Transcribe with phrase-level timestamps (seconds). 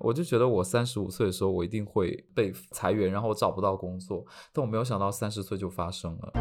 [0.00, 4.24] 我就觉得我三十五岁的时候，我一定会被裁员，然后我找不到工作。
[4.52, 6.32] 但我没有想到三十岁就发生了。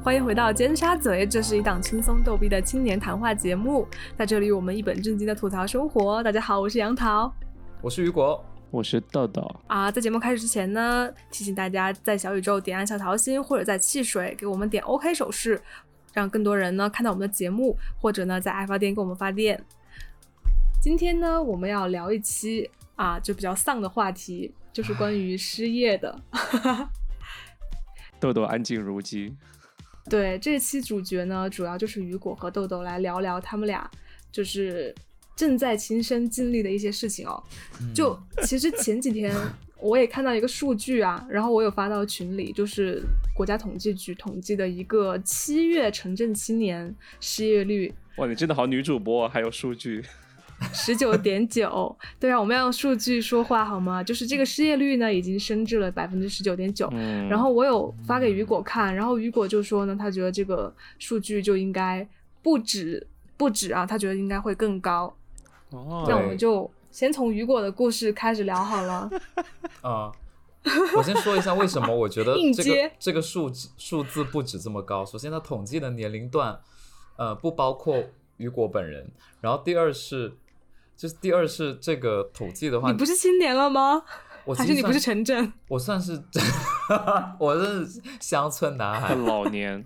[0.00, 3.84] 欢迎回到尖沙咀，这是一档轻松逗逼的青年谈话节目，
[4.16, 6.22] 在这里我们一本正经的吐槽生活。
[6.22, 7.32] 大家好，我是杨桃，
[7.82, 9.42] 我是雨果，我是豆豆。
[9.66, 15.60] 啊，在节目开始之前呢，提醒大家在小宇宙点按小桃心，或者在汽水给我们点 OK 手势，
[16.12, 19.62] 让更多人呢看到我们的节目，或者呢在爱发电给我们发电。
[20.82, 26.20] 今天呢，我们要聊一期啊，就比较丧的话题，就是关于失业的。
[28.18, 29.34] 豆豆安静如鸡。
[30.08, 33.88] 对，这期主角呢，主要就是雨果和豆豆来聊聊他们俩
[34.32, 34.94] 就是
[35.36, 37.42] 正在亲身经历的一些事情哦。
[37.94, 39.34] 就其实前几天
[39.82, 43.02] 我也看到一个数据啊，然后我有发到群里，就是
[43.34, 47.92] 国家统计局统计的一个七月城镇青年失业率。
[48.16, 50.04] 哇，你真的好女主播，还有数据。
[50.74, 54.04] 十九点九， 对啊，我们要用数据说话好吗？
[54.04, 56.86] 就是这个失业率呢，已经升至了百分之十九点九。
[57.30, 62.06] 然后我有发给雨果看，然后雨果就说呢，他觉得这个数据就应该
[62.42, 63.06] 不止
[63.38, 65.16] 不止啊，他觉得应该会更高。
[65.70, 69.10] 哦，那我们就先从雨果的故事开始聊好了。
[69.82, 70.12] 啊，
[70.96, 75.04] 我先说一下为什么我觉得 这个这个数数字不止这么高。
[75.04, 76.60] 首先，它统计的年龄段，
[77.16, 78.02] 呃，不包括
[78.36, 79.10] 雨果本人。
[79.40, 80.34] 然后第二是。
[80.96, 84.02] 就是第二是这个统计的话，你不是青年了吗？
[84.44, 85.50] 我还是你不是城镇？
[85.66, 86.22] 我算是，
[87.38, 89.82] 我是乡村男孩，老年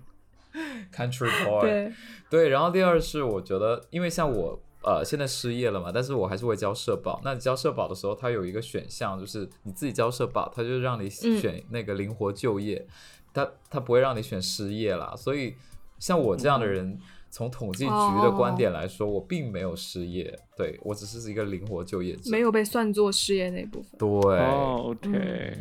[0.93, 1.61] country boy。
[1.61, 1.93] 对
[2.29, 7.19] 对，然后第二是我觉得，因为像我呃现在失业了嘛，但是我还是会交社保。
[7.25, 12.87] 那你交社保的时候，它有一个选项，就是你自己交社保，它就让你选那个灵活就业，
[13.33, 15.13] 它它不会让你选失业啦。
[15.17, 15.55] 所以
[15.99, 16.97] 像我这样的人。
[17.31, 23.91] 从统计局的观点来说，我并没有失业，对我只是一个灵活就业者，没有被算作失业那部分。
[23.99, 25.57] 对，OK，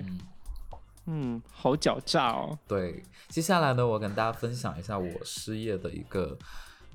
[1.07, 2.57] 嗯，好狡诈哦。
[2.69, 6.39] 对，接下来呢，我跟大家分享一下我失业的一个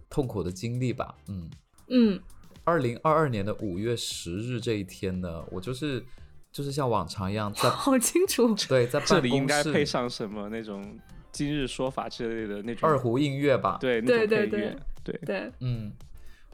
[0.09, 1.13] 痛苦的经历吧。
[1.27, 1.49] 嗯
[1.89, 2.19] 嗯，
[2.63, 6.03] 二零二二年的五月十日这一天呢，我就是
[6.51, 8.55] 就是像往常一样在，好清楚。
[8.67, 10.99] 对，在这里应该配上什么那种。
[11.31, 15.19] 今日说法之类的那种二胡音乐吧，对，对对对对。
[15.23, 15.93] 对，嗯，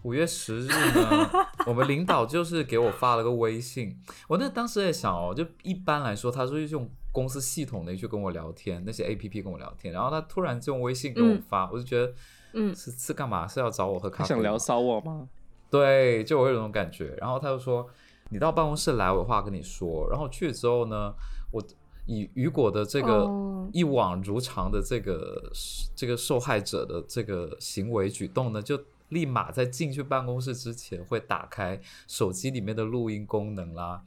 [0.04, 1.30] 五月十日呢，
[1.66, 3.98] 我们领导就是给我发了个微信，
[4.28, 12.14] 我那当时在想哦，就一般来说，他是用公司系统的去跟我聊天，那些 A P P 跟我聊天，然后他突然就用微信给我发，我就觉得，
[12.56, 13.48] 嗯，是是干嘛？
[13.48, 14.30] 是要找我喝咖啡？
[14.30, 15.30] 想聊骚我吗？
[15.70, 17.88] 对，就我有种感觉，然后他就说，
[18.30, 21.14] 你到办公室来，我有话跟你说，然后去了之后呢，
[21.52, 21.64] 我。
[22.08, 23.28] 以雨果的这个
[23.74, 25.52] 一往如常的这个
[25.96, 28.80] 这个受害者的这个行为举动呢，就
[29.10, 34.04] 立马在进去办公室之前会打开手机里面的录音功能啦。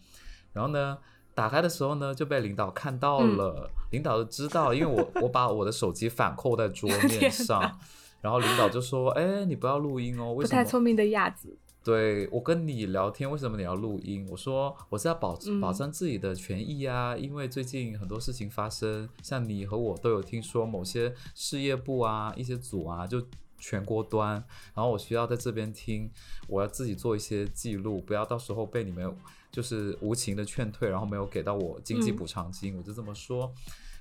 [0.53, 0.97] 然后呢，
[1.35, 7.81] 打开的时候呢就被领导看到了，领导就知道，因为我我把我的手机反扣在桌面上，
[8.21, 11.57] 然后领导就说：“哎，你不要录音哦，为什么？”不太聪明的亚子。
[11.85, 14.27] 对我跟你聊天，为什么你要录音？
[14.31, 23.25] 我说我是要保保障自己的权益啊，因为最近很多事情发生，像你和我都有听说某些事业部啊、一些组啊就
[23.57, 24.33] 全国端，
[24.75, 26.11] 然后我需要在这边听，
[26.47, 29.17] 我要自己做一些记录，不要到时候被你们
[29.51, 33.51] 就是无情的劝退，然后没有给到我经济补偿金，我就这么说。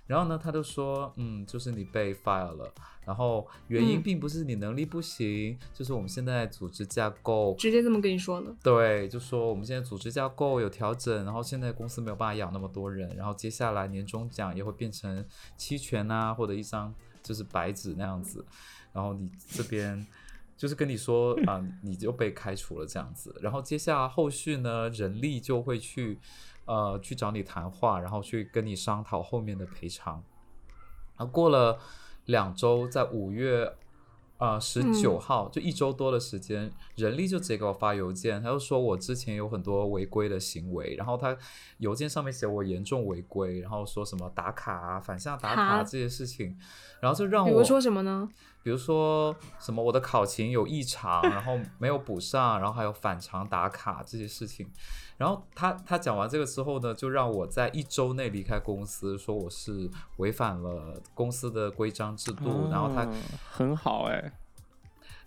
[0.07, 2.73] 然后呢，他就说，嗯，就是你被 fire 了，
[3.05, 8.55] 然后原因并不是你能力不行，就是我们现在组织架构直接这么跟你说呢？
[8.63, 15.25] 对，就说我们现在组织架构有调整，然后现在公司没有办法养那么多人，然后接下来年终奖也会变成
[15.57, 18.45] 期权啊，或者一张就是白纸那样子，
[18.93, 20.07] 然后你这边
[20.55, 26.17] 就是跟你说啊，你就被开除了这样子，然后接下来后续呢，人力就会去。
[26.67, 30.23] 呃，去找你谈话，然后去跟你商讨后面的赔偿。
[31.17, 31.79] 然后过了
[32.25, 33.73] 两周，在五月
[34.37, 41.35] 啊十九号，就一周多的时间，人力就直接给我发邮件，他就说我之前有很多违规的行为，然后他
[41.79, 46.55] 邮件上面写我严重违规，然后说什么打卡啊、反向打卡这些事情，
[47.01, 48.29] 然后就让我，比如说什么呢？
[48.63, 54.69] 比如说什么我的考勤有异常， 然后没有补上，然后还有反常打卡这些事情。
[55.17, 62.69] 然后他他讲完这个之后呢，就让我在一周内离开公司，说我是违反了公司的规章制度。
[62.69, 63.07] 然后他
[63.49, 64.31] 很好哎，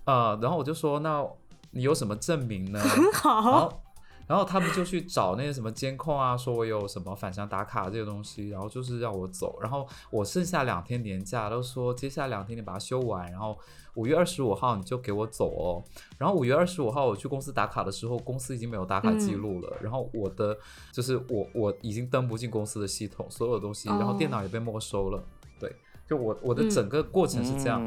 [0.05, 1.27] 呃，然后我就说，那
[1.73, 2.79] 你有什么证明呢？
[2.81, 3.83] 很好。
[4.31, 9.59] 然后他们就去找那些什么监控啊，说我有什么返乡打卡这些东西，然后就是让我走。
[9.61, 13.59] 然后我剩下两天年假，都说接下来两天你把它休完，然后
[13.95, 15.83] 五月二十五号你就给我走哦。
[16.17, 19.77] 然后五月二十五号我去公司打卡的时候，公司已经没有打卡记录了。
[19.81, 20.57] 然后我的
[20.93, 25.21] 就是我我已经登不进公司的系统，所有东西，然后电脑也被没收了。
[25.59, 25.75] 对。
[26.11, 27.81] 就我我的整个过程是这样，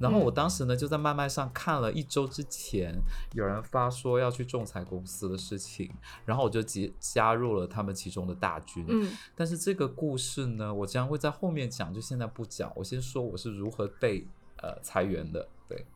[0.00, 2.92] 然后我当时呢就在麦麦上看了一周之前
[3.34, 5.88] 有人发说要去仲裁公司的事情，
[6.24, 8.84] 然后我就加加入了他们其中的大军。
[8.88, 12.68] 嗯，但是这个故事呢，我将会在后面讲，就现在不讲。
[12.74, 14.26] 我先说我是如何被
[14.56, 15.46] 呃裁员的。
[15.68, 15.86] 对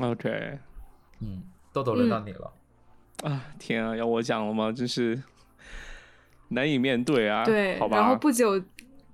[0.00, 0.58] ，OK，
[1.20, 1.42] 嗯，
[1.74, 2.50] 豆豆轮到你了。
[3.22, 4.72] 啊天啊，要我讲了吗？
[4.72, 5.22] 真是
[6.48, 7.44] 难以面对啊。
[7.44, 7.98] 对，好吧。
[7.98, 8.58] 然后不久。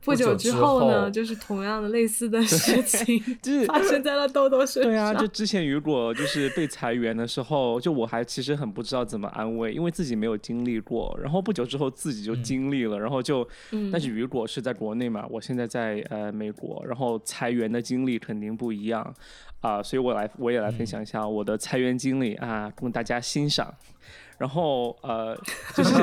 [0.05, 4.93] 不久之后呢，就是同样的类似的 事情，就是发生在了豆豆身上。
[4.93, 11.15] 对啊，就之前雨果就是被裁员的时候，就我还其实很不知道怎么安慰，因为自己没有经历过。
[11.23, 13.47] 然后不久之后自己就经历了，然后就，
[13.93, 19.15] 但是雨果是在国内嘛，我现在在呃美国，然后裁员的经历肯定不一样
[19.61, 23.75] 啊，所以我来我也来分享一下我的裁员经历啊，供大家欣赏。
[24.39, 25.37] 然后呃，
[25.75, 25.95] 就是。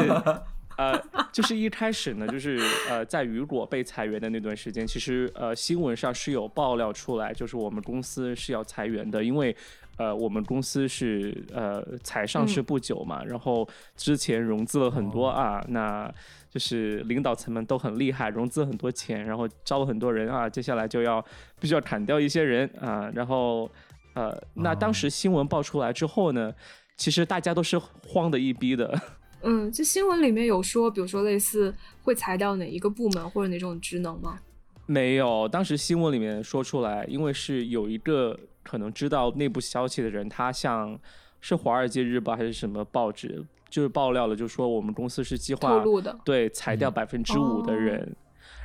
[0.78, 1.02] 呃，
[1.32, 9.56] 就是一开始呢，就是呃，在雨果被裁员的那段时间，其实呃新闻上是有爆料出来，就是我们公司是要裁员的，因为
[9.98, 16.14] 呃我们公司是呃才上市不久嘛，然后之前融资了很多啊，那
[16.50, 21.24] 就是领导层们都很厉害，融资很多钱，然后招了很多人啊，接下来就要
[21.58, 23.72] 必须要砍掉一些人啊，然后
[24.14, 26.54] 呃那当时新闻爆出来之后呢，
[26.98, 29.00] 其实大家都是慌的一逼的。
[29.48, 34.40] 嗯，这新闻里面有说，比如说类似会裁掉哪一个部门或者哪种职能吗？
[34.88, 41.00] 没有，当时新闻里面说出来，因为是有一个可能知道内部消息的人，他像
[41.42, 48.16] 是《华尔街日报》还是什么报纸，就是爆料了，就说我们公司是计划透露的，对，裁掉百分之五的人，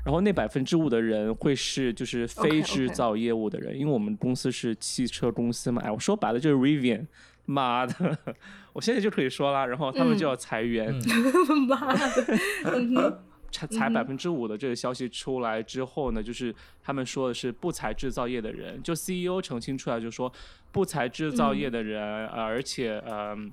[0.05, 7.07] 然后那百分之五的人会是就是非制造业务的人，因为我们公司是汽车公司嘛，哎，我说白了就是 Rivian。
[7.47, 8.19] 妈的，
[8.73, 10.95] 我现在就可以说了，然后他们就要裁员。
[11.69, 20.33] 妈的，裁裁百分之五的这个消息出来之后呢，就是他们说的是不裁制造业的人，就 CEO 澄清出来就说
[20.71, 23.51] 不裁制造业的人，而且嗯。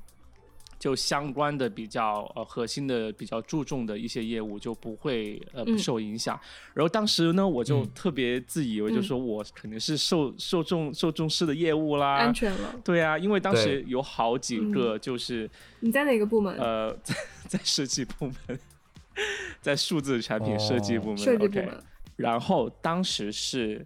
[0.80, 6.40] 就相关的比较呃核心的比较注重的一些业务就不会呃不受影响。
[6.74, 12.76] 然后当时呢，我就特别自以为，就说我肯定是受受重受重视的业务啦，安全了。
[12.84, 16.56] 对啊，因为当时有好几个就是你在哪个部门？
[16.58, 17.16] 呃，在
[17.48, 18.60] 在设计部门，
[19.62, 21.18] 在数字产品设计部门。
[21.18, 21.84] 设计部门。
[22.16, 23.86] 然后当时是。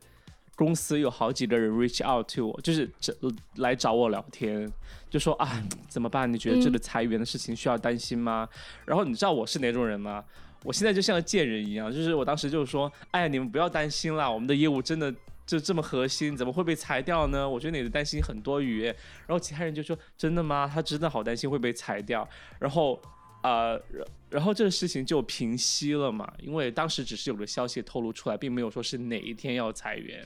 [0.62, 3.12] 公司有好几个人 reach out to 我，就是这
[3.56, 4.72] 来找我聊天，
[5.10, 5.60] 就说啊
[5.90, 6.32] 怎么办？
[6.32, 8.48] 你觉得这个裁员的事情需要担心吗？
[8.86, 10.24] 然后你知道我是哪种人吗？
[10.64, 15.12] 我现在就像个贱人一样，就是我当时就是说，哎呀你们不要担心啦，我们的业务真的
[15.48, 17.50] 就这么核心，怎么会被裁掉呢？
[17.50, 18.84] 我觉得你的担心很多余。
[18.84, 20.70] 然后其他人就说真的吗？
[20.72, 22.30] 他真的好担心会被裁掉。
[22.60, 23.02] 然后
[23.42, 23.82] 呃，
[24.30, 30.24] 然后这个事情就平息了嘛，因为当时只是有个消息透露出来，并没有说是哪一天要裁员。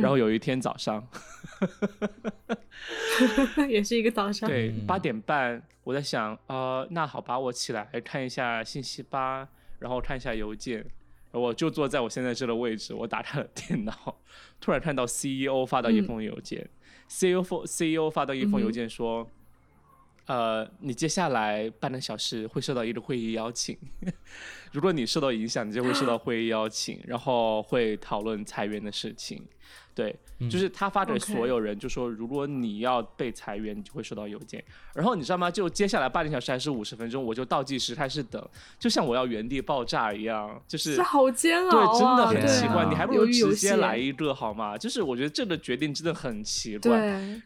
[0.00, 1.06] 然后有一天早上，
[3.68, 9.48] 也是一个早上，对，八点半，我在想，呃，那好吧，我起来看一下信息吧，
[9.78, 10.84] 然后看一下邮件，
[11.32, 14.16] 我就坐在我现在这个位置，我打开了电脑，
[14.60, 16.68] 突然看到 CEO 发到一封邮件
[17.08, 19.26] ，CEO CEO 发到一封邮件说，
[20.26, 23.76] 呃，你接下来半个小时会收到一个会议邀请，
[24.70, 29.42] 如果你受到影响，你就会收到会议邀请，然后会讨论裁员的事情。
[29.92, 30.14] 对，
[30.48, 34.62] 就是他发给所有人，就说如果你要被裁员，你就会收到邮件。
[34.94, 35.50] 然后你知道吗？
[35.50, 38.48] 就接下来半个小时还是五十分钟，我就倒计时开始等，
[38.78, 42.86] 就像我要原地爆炸一样，就是好煎熬，对，真的很奇怪。
[42.88, 44.78] 你还不如直接来一个好吗？
[44.78, 46.96] 就是我觉得这个决定真的很奇怪。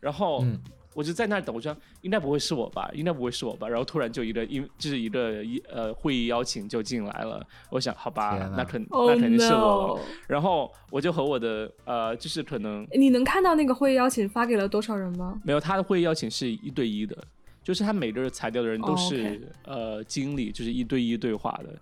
[0.03, 0.45] 然后。
[0.95, 3.69] 我就在那儿等，我说应该不会是我吧，应该不会是我吧。
[3.69, 7.45] 然后突然就一个，因就是一个一呃会议邀请就进来了。
[7.69, 10.01] 我想，好吧，那肯那肯定是我。
[10.29, 15.41] 然后我就和我的呃，就是可能你能看到那个会议邀请发给了多少人吗？
[15.45, 17.17] 没有，他的会议邀请是一对一的，
[17.63, 21.75] 就是他每个人裁掉的人都是呃经理，就是一对一对话的。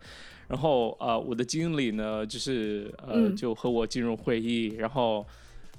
[0.49, 5.27] 然后呃，我的经理呢，就是呃就和我进入会议，然后。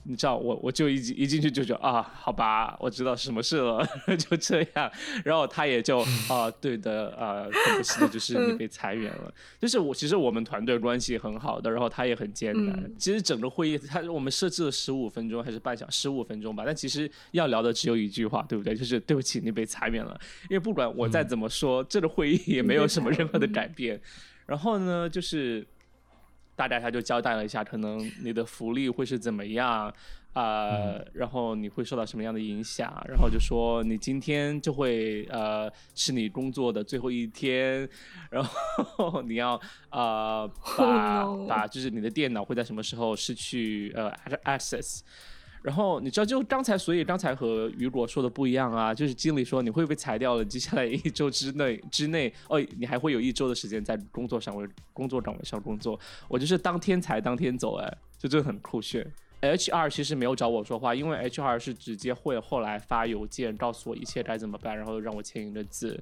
[0.06, 3.88] 你知道我我就一一进去就觉得啊，好吧，我知道什么事了，
[4.20, 4.92] 就这样。
[5.24, 9.34] 然后他也就 啊，对的，啊，很不幸的就是你被裁员了。
[9.62, 12.92] 就是我其实我们团队关系很好的，然后他也很艰难。
[13.00, 18.76] 其实整个会议他我们设置了十五分钟还是半小十五分钟吧，但其实要聊的只有一句话，对不对？
[18.76, 20.20] 就是对不起，你被裁员了。
[20.50, 24.02] 因为不管我再怎么说，这个会议也没有什么任何的改变。
[24.46, 25.66] 然后呢，就是。
[26.56, 29.94] 大概他就交代了一下，可能你的福利会是怎么样
[30.34, 37.88] 啊，然后你会受到什么样的影响，然后就说你今天就会呃是你工作的最后一天，
[38.30, 39.60] 然后 你要
[39.92, 44.12] 呃 把把就是你的电脑会在什么时候失去呃
[44.46, 45.02] access。
[45.64, 55.98] 然后你知道，就刚才，所以刚才和雨果说的不一样啊，就是经理说你会被裁掉了，接下来一周之内之内，哦，你还会有一周的时间在工作上位工作岗位上工作。
[56.28, 59.10] 我就是当天裁当天走，哎，就真的很酷炫。
[59.42, 65.98] HR 其实没有找我说话，因为 HR 是直接会后来发邮件告诉我一切该怎么办，然后让我签一个字，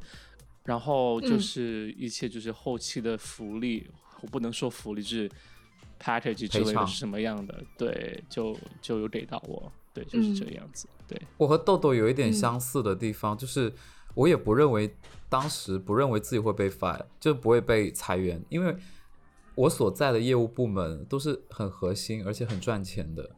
[0.63, 3.87] 然后就是一切就是后期的福利，
[4.21, 5.29] 我不能说福利，就是。
[6.01, 7.63] Package 之类的是什么样的？
[7.77, 10.87] 对，就就有给到我，对，就是这个样子。
[11.07, 13.71] 对我和豆豆有一点相似的地方，就是
[14.15, 14.95] 我也不认为
[15.29, 18.75] 当时不认为自己会被 fire，就不会被裁员，因为
[19.55, 23.29] 我所在的业务部门都是很核心而且很赚钱的，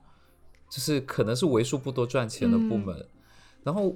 [0.70, 3.06] 就是可能是为数不多赚钱的部门。
[3.64, 3.96] 然后，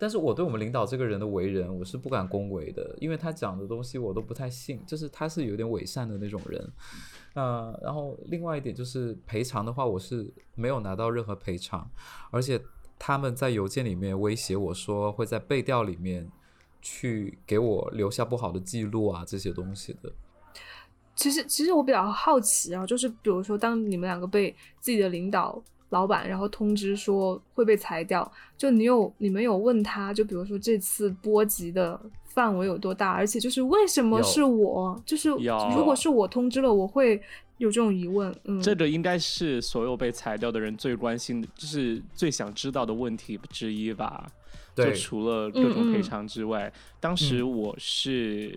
[0.00, 6.72] 但是我对我们领导这个人的为人，我是不敢恭维的，因为他讲的东西我都不太信，就是他是有点伪善的那种人。
[7.34, 11.86] 呃，然后另外一点就是赔偿的话，我是没有拿到任何赔偿，
[12.30, 12.58] 而且
[12.98, 16.26] 他们在邮件里面威胁我说会在背调里面
[16.80, 20.10] 去给我留下不好的记录啊这些东西的。
[21.14, 32.00] 其实，其实我比较好奇啊，就是比如说，当你们两个被自己的领导、老板然后通知说会被裁掉，就你有你们有问他，就比如说这次波及的。
[32.32, 33.10] 范围有多大？
[33.10, 34.96] 而且就是为什么是我？
[35.04, 37.20] 就是如果是我通知了，我会
[37.58, 38.32] 有这种疑问。
[38.44, 44.24] 嗯，这个应该是所有被裁掉的人最关心的，就是最想知道的问题之一吧。
[44.74, 48.56] 就除了各种赔偿之外，当时我是。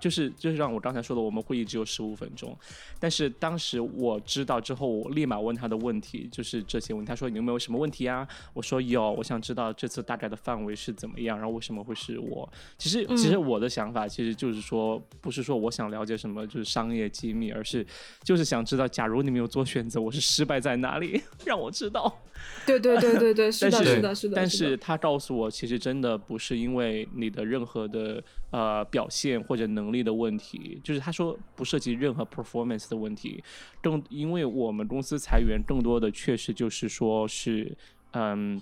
[0.00, 2.56] 就是就是让我刚才说的，我们会议只有十五分钟，
[2.98, 7.08] 但是当时我知道之后，我立马问他的问题，就是这些问题。
[7.08, 8.26] 他说你有没有什么问题啊？
[8.54, 12.50] 我说有，我想知道这次大概的范围是怎么样，然后为什么会是我？
[12.78, 17.86] 其实其实我的想法其实就是说，不是说我想了解什么就是商业机密，而是
[18.24, 22.18] 就是想知道，假如你没有做选择，我是失败在哪里， 让我知道。
[22.66, 24.34] 对对对对对，是的，是的，是的。
[24.34, 28.20] 但是他告诉我，其实真的不是因为你的任何的
[28.50, 29.92] 呃表现或者能。
[29.92, 33.44] 力的问题，就是他说不涉及任何 performance 的问题，
[33.82, 37.76] 更因为我们公司裁员更多的确实就是说是
[38.12, 38.58] 嗯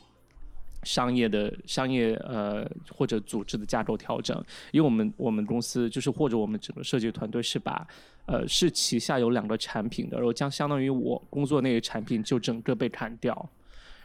[0.82, 4.36] 商业的商业呃或者组织的架构调整，
[4.72, 7.86] 因为我们我们公司就是或者我们整个设计团队是把
[8.26, 13.48] 呃是旗下有两个产品的，然后将相当于我工作那个产品就整个被砍掉，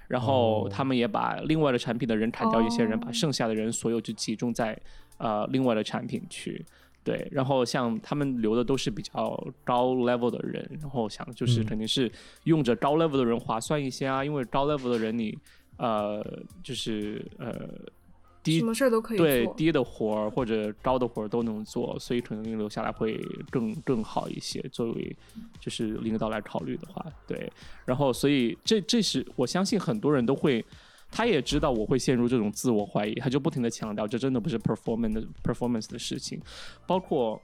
[0.07, 4.79] 然后他们也把另外的产品的人砍掉一些人，把剩下的人所有就集中在
[5.17, 6.63] 呃另外的产品去。
[7.03, 12.12] 对，然后像他们留的都是比较高 level 的人，然后想就是肯定是
[12.45, 15.38] 用着高 level 的人划算一些啊，因为高 level 的人你
[15.77, 16.25] 呃
[16.63, 17.53] 就是呃
[18.46, 24.62] 低什么事儿都可以对低的活儿或者高的活儿都能做，所以可能留下来会更更好一些。
[24.72, 25.16] 作为
[25.60, 27.52] 就是领导来考虑的话，对，
[27.84, 30.64] 然后所以这这是我相信很多人都会。
[31.12, 36.42] 他也知道我会陷入这种自我怀疑，他就不停的强调，这真的不是 performance performance 的事情，
[36.86, 37.40] 包括，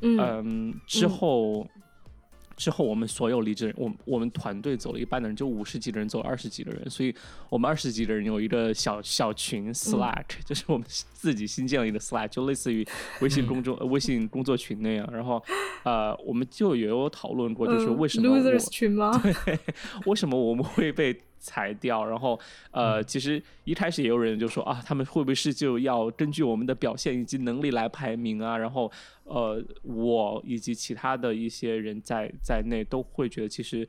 [0.00, 1.64] 嗯，之后，
[2.56, 7.14] 之后我们所有离职人，我我们团队走了一半的人，就五十几个人走了二十几个人，所以
[7.50, 12.86] 我们二十几个人有一个小小群 Slack， 就是我们自己新建了一个 Slack，就类似于
[13.20, 15.42] 微信公众 微信工作群那样，然后，
[15.84, 19.20] 呃，我们就也有讨论过，就是为什么 losers 群吗？
[19.22, 19.58] 对，
[20.06, 21.20] 为什么我们会被？
[21.38, 22.38] 裁掉，然后
[22.70, 28.56] 呃，其实一开始也有人就说啊，他们会不会是就要根据我们的表现以及能力来排名啊？
[28.56, 28.90] 然后
[29.24, 33.88] 呃，我以及其他的一些人在在内都会觉得其实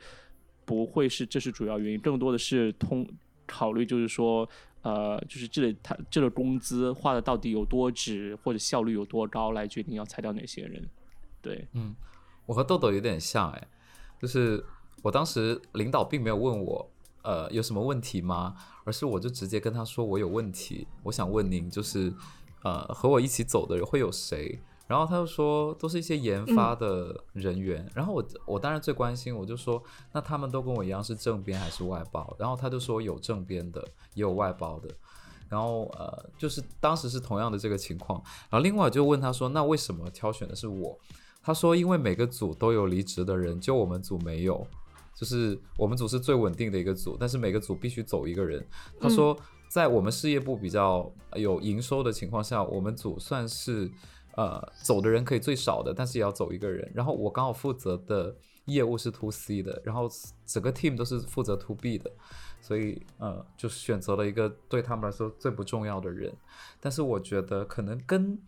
[0.65, 3.07] 不会是这是主要原因，更多的是通
[3.45, 4.47] 考虑就是说
[4.81, 10.87] 呃，就是这他这个工资花的到底有多值或者效率有多高来决定要裁掉哪些人。
[11.41, 11.95] 对，嗯，
[12.45, 13.67] 我和豆豆有点像哎，
[14.21, 14.63] 就是
[15.01, 16.91] 我当时领导并没有问我。
[17.27, 18.55] 呃，有什么问题吗？
[18.85, 22.13] 而是我就直接跟他说我有问题，我想问您，就是
[22.63, 24.57] 呃，和我一起走的人会有谁？
[24.87, 32.33] 然后他就说都是一些研发的人员，然后我我当然最关心，我就说那他们都跟我一样是正编还是外包？
[32.39, 33.81] 然后他就说有正编的，
[34.13, 34.89] 也有外包的。
[35.49, 38.23] 然后呃，就是当时是同样的这个情况。
[38.49, 40.97] 然后另外就问他说，那为什么挑选的是我？
[41.43, 44.65] 他说因为每个组都有离职的人，就我们组没有，
[45.17, 48.63] 就是我们组是最稳定的一个组，但是每个组必须走一个人。
[49.01, 49.35] 他说
[49.67, 53.91] 在我们事业部比较有营收的情况下，我们组算是。
[54.37, 56.87] 呃，走的人可以最少的，但是也要走一个人。
[56.93, 60.07] 然后我刚好负责的业务是 to C 的，然后
[60.45, 62.11] 整个 team 都是负责 to B 的，
[62.61, 66.31] 所以呃，就选择了一个对他们来说最不重要的人。
[66.79, 68.39] 但是我觉得可能跟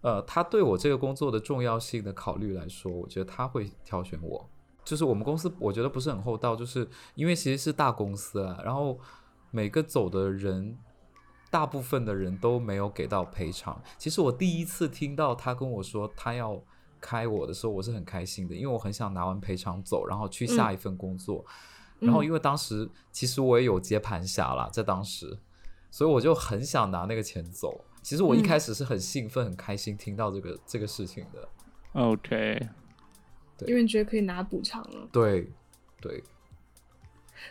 [0.00, 4.48] 呃他对我这个工作的重要性的考虑来说，我觉得他会挑选我。
[4.84, 8.98] 就是我们公司我觉得不是很厚道，就是因为其实是大公司啊，然后
[9.50, 10.78] 每个走的人。
[11.52, 13.78] 大部分的人都没有给到赔偿。
[13.98, 16.58] 其实我第一次听到他跟我说他要
[16.98, 21.44] 开我的时候，我是很开心的，因为我很想拿完赔偿走，然后去下一份工作。
[21.98, 25.38] 然后因为当时其实我也有接盘侠了，在当时，
[25.90, 27.84] 所以我就很想拿那个钱走。
[28.00, 31.46] 其实我一开始是很兴奋、很开心听到这个这个事情的。
[31.92, 32.68] OK，对，
[33.66, 35.08] 因为你觉得可以拿补偿了。
[35.12, 35.48] 对，
[36.00, 36.22] 对。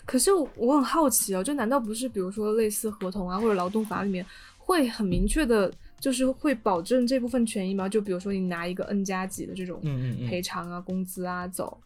[0.05, 4.25] 可是我很好奇哦，就难道不是比如说类似合同啊或者劳动法里面
[4.57, 7.89] 会很明确的，就是会保证这部分权益吗？
[7.89, 9.81] 就比如说你拿一个 N 加几的这种
[10.27, 11.77] 赔偿啊、工资啊走，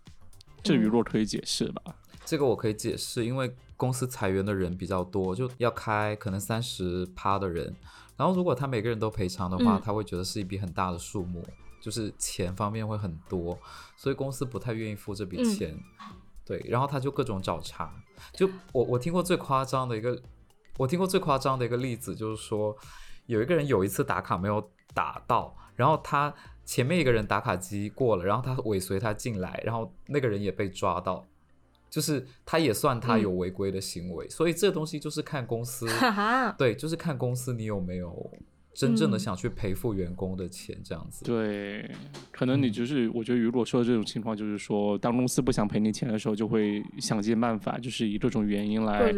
[0.62, 1.82] 这于若可以解释吧？
[2.24, 7.76] 这个我可以解释，因为公司裁员的人比较多，就要开可能三十趴的人，
[8.18, 11.44] 然后如果他每个人都赔偿的话，他会觉得是一笔很大的数目，
[11.86, 13.56] 就是钱方面会很多，
[13.96, 15.78] 所以公司不太愿意付这笔钱。
[16.44, 17.92] 对，然后他就各种找茬，
[18.34, 20.20] 就我我听过最夸张的一个，
[20.80, 22.76] 我听过最夸张的一个例子，就是说
[23.28, 31.24] 有一个人有一次打卡没有打到，然后他前面一个人打卡机过了，然后他尾随他进来，然后那个人也被抓到，
[31.88, 35.88] 就是他也算他有违规的行为，所以这东西就是看公司，
[36.58, 38.32] 对，就是看公司你有没有。
[38.76, 41.24] 真正的想去赔付员工的钱，这样子。
[41.24, 41.90] 对，
[42.30, 49.14] 可能你就是，我觉得如果说这种情况，就是说，当公司不想赔你钱的时候，就会想尽办法，就是以各种原因来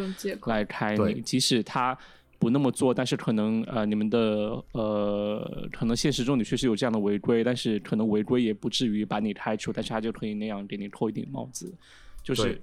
[0.45, 1.19] 来开你。
[1.21, 1.97] 即使他
[2.37, 11.73] 不那么做，但是可能呃，你们的呃，可能现实中你确实有这样的违规，但是可能违规也不至于把你开除，但是他就可以那样给你扣一顶帽子，
[12.21, 12.61] 就是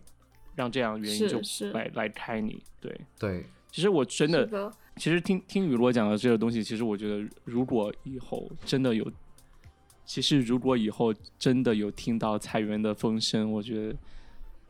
[0.54, 1.40] 让这样原因就
[1.72, 2.62] 来来开你。
[2.80, 4.72] 对对，其实我真的。
[4.96, 9.04] 其实听听雨落讲的这个东西，其实我觉得，如果以后真的有，
[10.06, 13.96] 其实如果以后真的有听到裁员的风声，我觉得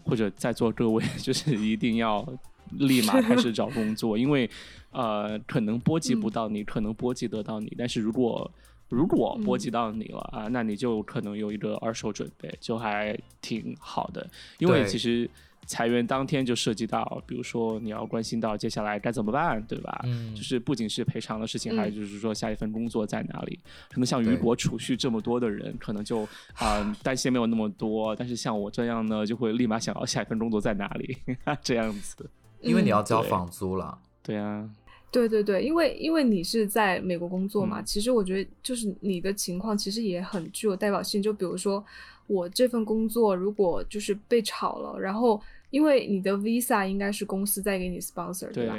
[0.02, 2.26] 或者在座各位就是一定要
[2.70, 4.48] 立马开始找工作，因为
[4.92, 8.50] 呃，可能波及不到你，可能波及得到你，但是如果
[8.88, 15.28] 如果波及到你了啊，那你就可能有一个二手准备，就还挺好的，因为其实。
[15.66, 20.00] 裁员当天就涉及到，比如说你要关心到接下来该怎么办，对吧？
[20.04, 23.58] 嗯，就是不仅是赔偿的事情，还有就是说下一份工作在哪里。
[23.90, 31.16] 可能像余博储蓄这么多的人，可能就啊 担心没有那么多，但是像我这样呢，就会立马想要下一份工作在哪里
[31.62, 32.28] 这样子。
[32.60, 33.98] 因为你要交房租了。
[34.22, 34.68] 对啊。
[35.10, 41.22] 对对对，因为因为你是在美国工作嘛，其实我觉得就是你的情况其实也很具有代表性。
[41.22, 41.84] 就比如说
[42.26, 48.78] 我这份工作如果就是被炒了，然后因为你的 visa 应该是公司在给你 sponsor 对吧？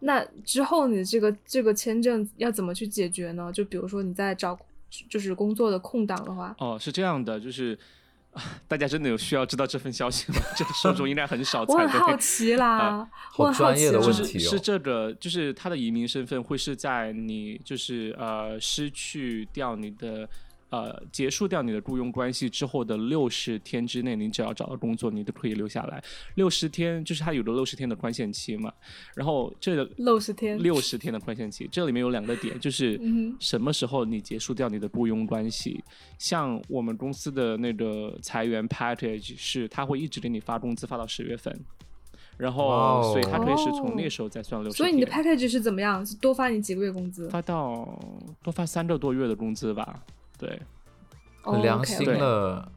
[0.00, 3.52] 那之后你这个这个签证要怎么去解决呢？
[3.52, 4.58] 就比如说你在找
[5.08, 7.78] 就是工作的空档的话，哦，是这样的，就是。
[8.68, 10.38] 大家真的有需要知道这份消息吗？
[10.56, 11.62] 这个受众应该很少。
[11.66, 14.50] 我很好奇啦，好专业的问题哦。
[14.50, 20.28] 是这个，就是他的移民身份会是在你就是呃失去掉你的。
[20.70, 26.02] 呃，结束掉你的雇佣关系之后的六十天之内，你只要找到工作，你都可以留下来。
[26.36, 28.72] 六十天就是它有个六十天的宽限期嘛。
[29.14, 33.00] 然后这六十天，六十天的宽限期，这里面有两个点，就是
[33.40, 35.82] 什么时候你结束掉你的雇佣关系。
[36.18, 41.58] 像我们公司的那个裁员 package 是，他会一直给你发工资，发到十月份。
[42.36, 44.76] 然后，所以他可以是从那时候再算六十。
[44.78, 46.06] 所以你的 package 是怎么样？
[46.06, 47.28] 是多发你几个月工资？
[47.28, 47.98] 发到
[48.42, 50.02] 多发三个多月的工资吧。
[50.40, 50.62] 对，
[51.42, 52.72] 很良心了。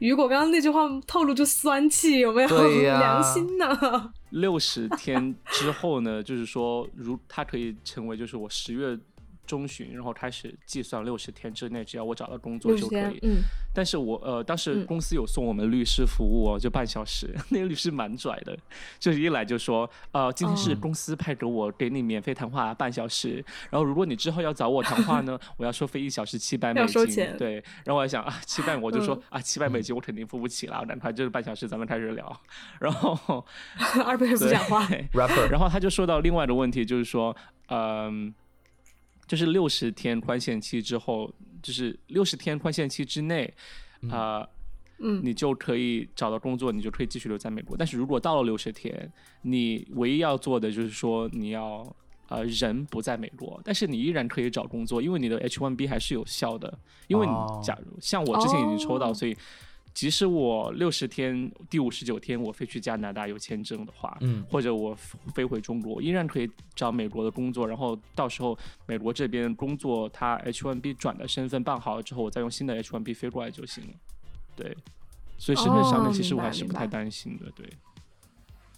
[0.00, 2.48] 如 果刚刚那句话透露出酸气，有没有？
[2.48, 4.12] 对呀， 良心呢？
[4.30, 6.22] 六十天之后呢？
[6.22, 8.98] 就是说，如他可以成为，就是我十月
[9.46, 13.18] 中旬，然后开始计算六十天之内，只要我找到工作就可以。
[13.22, 13.38] 嗯。
[13.72, 17.34] 但是我呃，当时公司有送我们律师服务哦，就半小时。
[17.50, 18.56] 那个律师蛮拽的，
[18.98, 27.36] 就是一来就说，呃，今天是公司派给我给你免费谈话半小时，然后如果你之后要找我谈话呢， 我要收费一小时七百美金。
[27.38, 27.62] 对。
[27.84, 32.40] 然后我还想啊，七百我就说啊，七百美金我肯定付不起了，哪怕就是半小时，咱们开始聊。
[32.80, 33.44] 然后
[34.06, 34.88] 二倍不讲话。
[35.50, 37.36] 然后他就说到另外的问题，就是说，
[37.68, 38.34] 嗯。
[39.26, 43.52] 就是六十天宽限期之后，就是六十天宽限期之内，
[44.10, 44.46] 啊，
[44.98, 47.76] 嗯，你就可以找到工作，你就可以继续留在美国。
[47.76, 49.12] 但是如果到了六十天，
[49.42, 51.86] 你唯一要做的就是说你要
[52.28, 56.78] 呃人不在美国，但是你依然可以找工作，因为你的 H1B 还是有效的。
[57.08, 59.36] 因为你假如像我之前已经抽到，所以。
[59.96, 64.94] 即使我六十天第五十九天我飞去加拿大有签证的话，嗯，或者我
[65.34, 67.66] 飞回中国，依然可以找美国的工作。
[67.66, 73.90] 然后到时候美国这边工作，他 H1B 转的身份办好了之后，我再用新的 H1B 飞过来就行了。
[74.54, 74.76] 对，
[75.38, 77.50] 所以身份上面其实我还是不太担心的。
[77.56, 77.66] 对，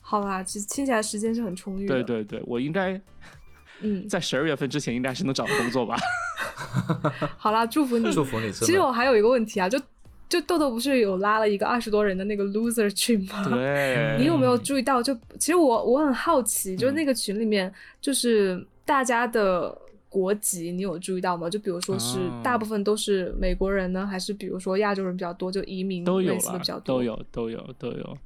[0.01, 1.95] 好吧，其实听起来时间是很充裕的。
[2.01, 2.93] 对对对，我应该
[3.81, 5.97] 嗯， 在十二月份之前应该是能找到工作吧。
[7.37, 8.53] 好啦，祝福你， 祝福你。
[8.53, 9.77] 其实我还有一个问题啊，就。
[10.29, 13.43] 就豆豆不是有拉了一个二十多人的那个 loser 群吗？
[13.49, 15.03] 对， 你有没有注意到？
[15.03, 19.77] 就其实我我很好奇，就是那个群里面，就是大家的
[20.09, 21.49] 国籍，你有注意到吗？
[21.49, 28.19] 就比如说是大部分都是美国人呢，还是比如说亚洲人比较多，就移民都有比较多，都有都有都有，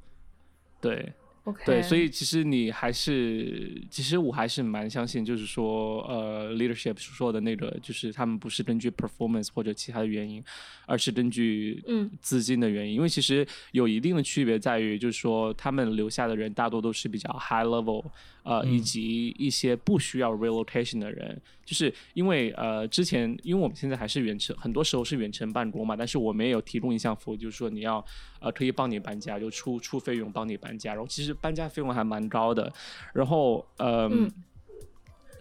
[0.81, 1.12] 对。
[1.45, 10.41] OK，对，所以其实你还是，其实我还是蛮相信，就是说，呃，leadership 说的那个，就是他们不是根据 performance 或者其他的原因，
[10.87, 12.95] 而是根据嗯资金的原因。
[12.95, 18.05] 因为其实有一定的区别在于，就是说他们留下的人大多都是比较 high level，
[18.43, 21.41] 呃，以及一些不需要 relocation 的人。
[21.65, 28.05] 就是因为呃，之前因为我们现在还是远程，很多时候是远程办公嘛，但是我们也有提供一项服务，就是说你要
[28.41, 32.73] 呃可以帮你搬家，就出出费用帮你搬家，然后其实搬家费用还蛮高的，
[33.13, 34.11] 然后呃。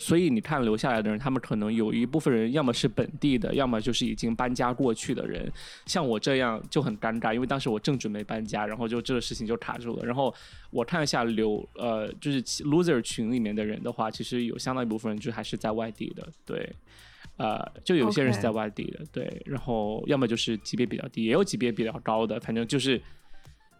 [0.02, 5.50] 所以你看留下来的人，他们可能有一部分人要么是本地的，要么就是已经搬家过去的人。
[5.86, 10.04] 像我这样就很尴尬，因为当时我正准备搬家，然后就这个事情就卡住了。
[10.04, 10.34] 然后
[10.72, 16.68] 我看一下留呃，就是 loser 群里面的人的话，其实有相当一部分人就还是在外地的，对，
[17.38, 19.42] 呃，就有些人是在外地的，对。
[19.46, 23.00] 然后要么就是级别比较低，也有级别比较高的，反正就是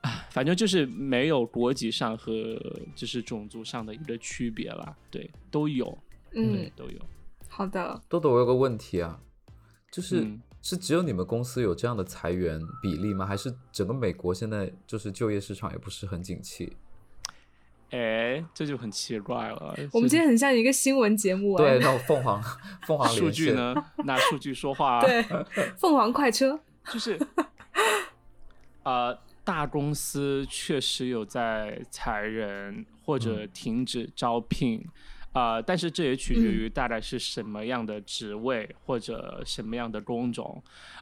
[0.02, 2.62] 啊，反正就是没有国籍上和
[2.96, 5.98] 就是种族上的一个区别啦，对，都有。
[6.34, 7.00] 嗯，都有。
[7.48, 9.20] 好的，豆豆，我有个问题啊，
[9.92, 10.26] 就是
[10.62, 13.26] 是只有你们公司有这样的裁员比例吗？
[13.26, 16.78] 还是整个美国现在就是就业市场也不是很景气？
[17.90, 19.76] 哎，这就很奇怪了。
[19.92, 22.42] 我们今天很像一个新闻节目，对，那凤凰
[22.88, 23.76] 凤凰数据呢？
[24.06, 25.02] 拿数据说话。
[25.04, 25.22] 对，
[25.78, 27.20] 凤凰快车就是，
[28.84, 34.88] 呃，大公司确实有在裁人或者停止招聘。
[35.34, 40.62] 啊，但是这也取决于大概是什么样的职位或者什么样的工种。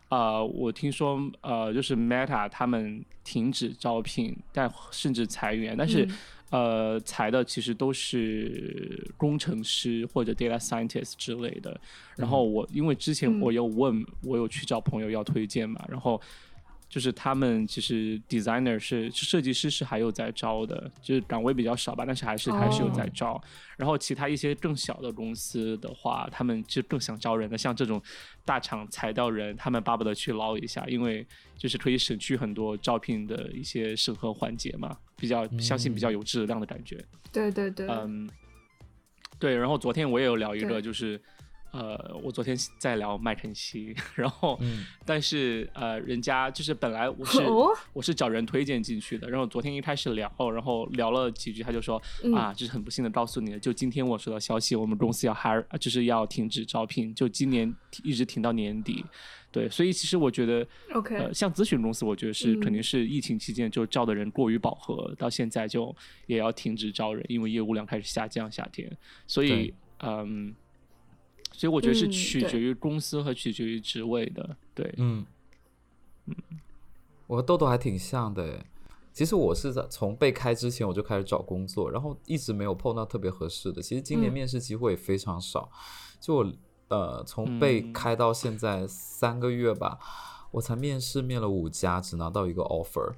[0.09, 6.07] 啊，我听说呃，就是 Meta 他们停止招聘，但甚至裁员，但是
[6.49, 11.79] 呃，裁的其实都是工程师或者 data scientist 之类的。
[12.15, 16.21] 然后我因为之前我有问，我有去找朋友要推荐嘛，然后。
[16.89, 23.39] 就是他们其实 designer 是设计师是还有在招的，就是岗位比较少吧，但是还是还是有在招。
[23.77, 28.01] 然后其他一些更小的公司的话，他们就更想招人的，像这种
[28.43, 31.25] 大厂裁掉人，他们巴不得去捞一下，因为
[31.55, 36.97] 就是可以省去很多招聘的一些审核环节嘛，比较相信比较有质量的感觉。
[37.31, 38.27] 对对对，嗯，
[39.37, 39.55] 对。
[39.55, 41.21] 然后昨天我也有聊一个，就是。
[41.71, 44.59] 呃，我昨天在聊麦肯锡， 然后，
[45.05, 47.41] 但是呃，人家就是本来我是
[47.93, 52.01] 我是找人推荐进去的，然后昨天一开始聊，然后聊了几句，他就说
[52.35, 57.71] 啊，就是很不幸的告诉你，就今天我收到消息，我们公司要 hire，就是要停止招聘，就今年
[58.03, 59.05] 一直停到年底。
[59.51, 65.95] 对，所以其实我觉得，OK，呃，像咨询公司，我觉得是肯定是疫情期间就招的人过于饱和，到现在就
[66.27, 68.91] 也要停止招人，因为业务量开始下降，夏天，
[69.27, 70.53] 所以嗯。
[71.51, 75.25] 所以我觉得是取决于公司和取决于职位的，对，嗯，
[76.27, 76.35] 嗯，
[77.27, 78.63] 我和豆豆还挺像的，
[79.11, 83.81] 其实我是在从被开之前我就开始找工作，然后一直没有碰到特别合适的。
[83.81, 85.69] 其实今年面试机会也非常少，
[86.21, 86.53] 就我
[86.87, 89.99] 呃从被开到现在三个月吧，
[90.51, 93.13] 我才面试面了五家，只拿到一个 offer，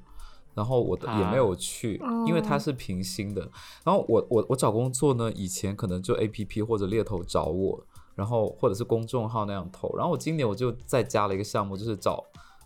[0.56, 3.42] 然后我也没有去，因为它是平薪的。
[3.84, 7.86] 然后我我我找工作呢，以前可能就 A P P 或者猎头找我。
[8.16, 9.96] 然后或者是公众号那样投。
[9.96, 12.24] 然后我今年我就再加了一个项目，就是找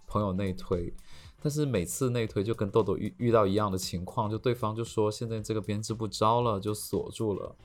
[0.08, 0.94] 朋友内推。
[1.42, 7.56] 但是每次内推就跟豆豆遇遇到一样的情况，就对方就说现在这个编制不招了，就锁住了。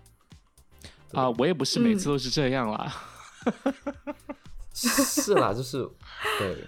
[1.13, 2.93] 啊，我也不是每次都是这样啦。
[4.75, 5.89] 是啦，就是
[6.39, 6.65] 对。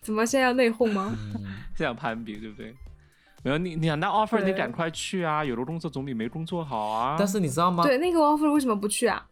[0.00, 1.16] 怎么现在要内讧吗？
[1.76, 2.76] 现在攀比对不对？
[3.44, 5.44] 没有你，你那 offer 你赶快去啊！
[5.44, 7.16] 有的工作总比没工作好啊。
[7.18, 7.82] 但是你知道吗？
[7.82, 9.26] 对，那个 offer 为什么不去啊？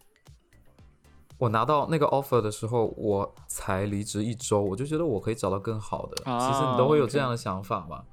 [1.40, 6.16] 我拿到那个 offer 的时候，我才离职一周，我就觉得我可以找到更好的。
[6.18, 8.04] 其实你都会有这样的想法吗？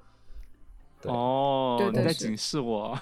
[1.04, 2.98] 哦，你在警示我？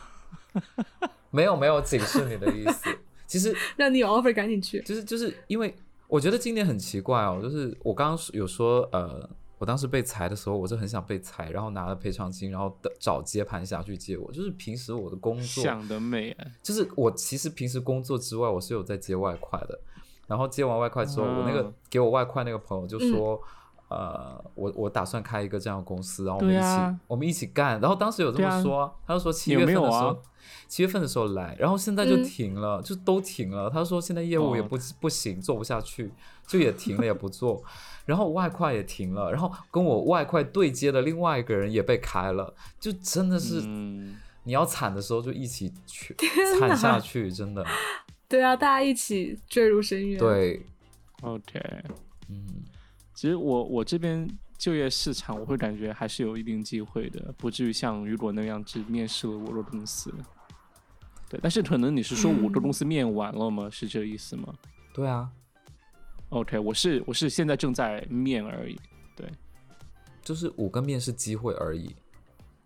[1.30, 2.90] 没有没有警示你的意思。
[3.28, 4.82] 其实 让你有 offer 赶紧去。
[4.82, 5.76] 就是就是因为
[6.08, 9.30] 我觉得今年很奇怪哦，就是我刚刚有说呃。
[9.58, 14.30] 我当时被裁的时候，我是很想被裁，然后拿了赔偿金，然后找接盘侠去接我。
[14.34, 19.80] 就是平时我的工作想得美，就是我其实平时工作之外，我是有在接外快的。
[20.28, 23.40] 然后接完外快之后，我那个给我外快那个朋友就说，
[23.90, 27.80] 呃，我我打算开一个这样的公司，然后我们一起我们一起干。
[27.80, 30.24] 然后当时有这么说，他就说七月份的时候，
[30.68, 33.70] 七月份的时候来，然后现在就停了，就都停了。
[33.70, 36.12] 他说现在业务也不不行，做不下去，
[36.48, 37.64] 就也停了，也不做。
[38.06, 43.62] 然后外快也停了，然后跟我外快对接的另外一个人也被开了，就真的是
[44.44, 46.16] 你要惨的时候就一起去
[46.60, 47.66] 惨下去，真的。
[48.36, 50.20] 对啊，大家一起坠入深渊。
[50.20, 50.62] 对
[51.22, 51.58] ，OK，
[52.28, 52.66] 嗯，
[53.14, 60.14] 其实我我这边就业市场，我会感觉还是有一定机会的，不至于像雨果那样只面试了五个公司。
[61.30, 63.70] 对，但是可能你是说五个公司面完了吗？
[63.72, 64.54] 是这意思吗？
[64.94, 65.32] 对啊。
[66.28, 68.78] OK，我是我是现在正在面而已，
[69.16, 69.26] 对，
[70.22, 71.96] 就是五个面试机会而已，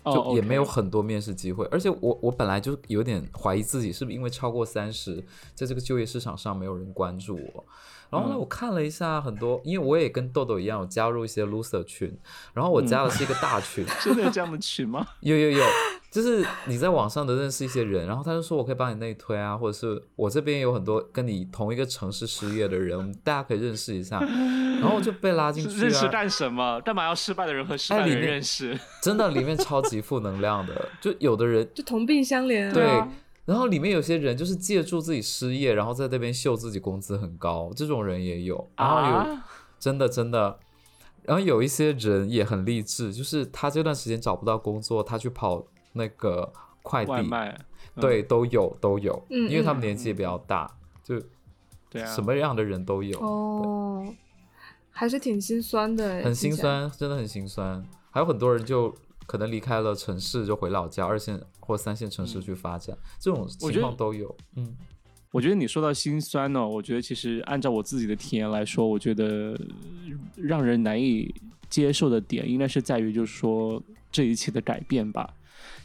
[0.05, 7.65] 就也没有很多面试机会，而且我我本来就有点怀疑自己是不是因为超过三十，在这个就业市场上没有人关注我。
[8.09, 12.11] 然后呢，我看了一下很多，因为我也跟豆豆一样我加入一些 loser 群，
[12.53, 15.05] 然后我加的是一个大群， 真的有这样的群吗？
[15.19, 15.63] 有有有，
[16.11, 24.19] 就是你在网上的认识一些人，然后他就说我可以帮你内推啊，或者是我这边有很多跟你同一个城市失业的人，大家可以认识一下，
[24.81, 25.81] 然后我就被拉进去。
[25.81, 26.81] 认识干什么？
[26.81, 28.77] 干嘛要失败的人和失败的人认识？
[29.01, 32.73] 真的里面超级负能量的，就有的人 就同病相怜。
[32.73, 33.03] 对。
[33.45, 38.69] 然后里面有些人就是借助自己失业，然后在那边秀自己工资很高，这种人也有。
[38.75, 39.37] 然后有
[39.79, 40.59] 真的真的，
[41.23, 47.11] 然后有一些人也很励志，就是他这段时间找不到工作，他去跑那个快递，
[47.99, 50.69] 对，都有都有，因为他们年纪也比较大，
[51.03, 51.21] 就
[51.89, 53.19] 对啊，什么样的人都有。
[53.19, 54.13] 哦，
[54.89, 57.85] 还是挺心酸的，很心酸，真的很心酸。
[58.11, 58.95] 还有很多人就。
[59.29, 64.35] 可能离开了城市就回老家，二线或三线城市去发展，这种情况都有。
[64.55, 64.75] 嗯，
[65.29, 69.55] 我觉得你说到心酸呢，我觉得其实按照我自己的体验来说，我觉得
[70.35, 71.31] 让人难以
[71.69, 73.79] 接受的点，应该是在于就是说
[74.11, 75.31] 这一切的改变吧。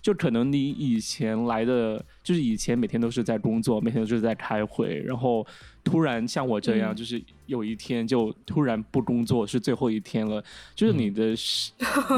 [0.05, 5.45] 就可能你以前来的，就是以前每天都是在工作，每天都是在开会，然后
[5.83, 11.35] 突然像我这样，就是有一天就突然不工作，是最后一天了，就是你的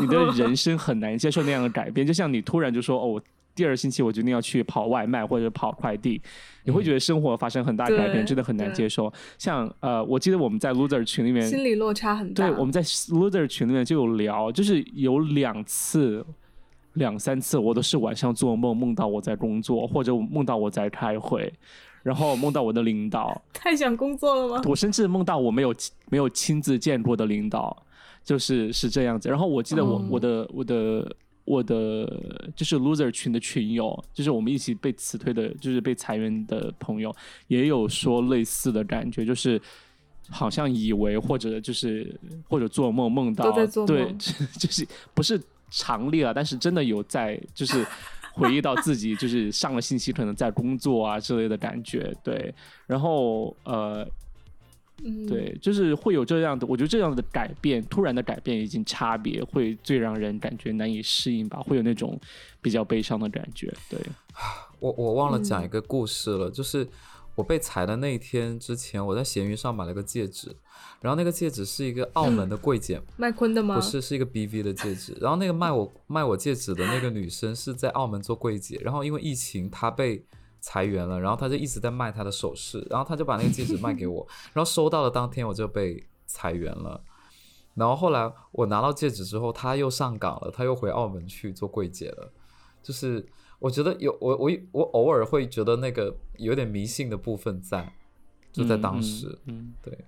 [0.01, 2.05] 你的人生很难接受那样的改变。
[2.05, 3.23] 就像你突然就说哦，
[3.55, 6.21] 第二星期我决定要去跑外卖或者跑快递，
[6.65, 9.13] 你会觉得生活发生很大改变，真的很难接受。
[9.39, 12.49] 像呃，我记得我们在 loser 群里面，心理落差很大。
[12.49, 16.27] 对，我们在 loser 群里面就有聊，就是有两次。
[16.97, 21.53] 两三次我都是晚上做梦，梦到我在工作，或者梦到我在开会，
[22.03, 23.41] 然后梦到我的领导。
[23.53, 24.63] 太想工作了吗？
[24.67, 25.75] 我甚至梦到我没有
[26.09, 27.77] 没有亲自见过的领导，
[28.25, 29.29] 就是是这样子。
[29.29, 37.15] 然后我记得我我的我的我的就是 loser 群的群友，就是我们一起被辞退的，就是被裁员的朋友，
[37.49, 39.61] 也有说类似的感觉，就是
[40.31, 43.53] 好像以为或者就是或者做梦梦到，
[43.87, 44.11] 对，
[44.59, 45.39] 就是不是。
[45.71, 47.87] 强烈了，但是真的有在，就是
[48.33, 52.55] 回忆到自己就是上了信息，可能在工作啊之类的感觉，对，
[52.87, 54.07] 然后呃，
[55.29, 62.19] 对，就是会有这样的，我觉得这样的改变，突然的改变，已经差别会最让人感觉难以适应吧，会有那种
[62.61, 63.99] 比较悲伤的感觉，对。
[64.79, 66.87] 我我忘了讲一个故事了，就是
[67.37, 70.57] 我被裁的那一天之前，我在闲鱼上买了个戒指。
[71.01, 73.77] 然后那个戒指是一个澳门的柜姐， 麦昆的吗？
[73.77, 75.17] 不是，是一个 BV 的戒指。
[75.21, 80.25] 然后那个卖我卖我戒指的那个女生是在澳门做柜姐，然后因为疫情她被
[80.61, 87.01] 裁员了，然后她就一直在卖她的首饰，然后她就把那个戒指卖给我，然后收到的当天我就被裁员了。
[87.75, 92.33] 然后后来我拿到戒指之后，她又上岗了，她又回澳门去做柜姐了。
[92.83, 93.27] 就是
[93.59, 97.93] 我觉得有我我我偶尔会觉得那个有点迷信的部分在。
[98.53, 99.99] 就在当时，嗯，对。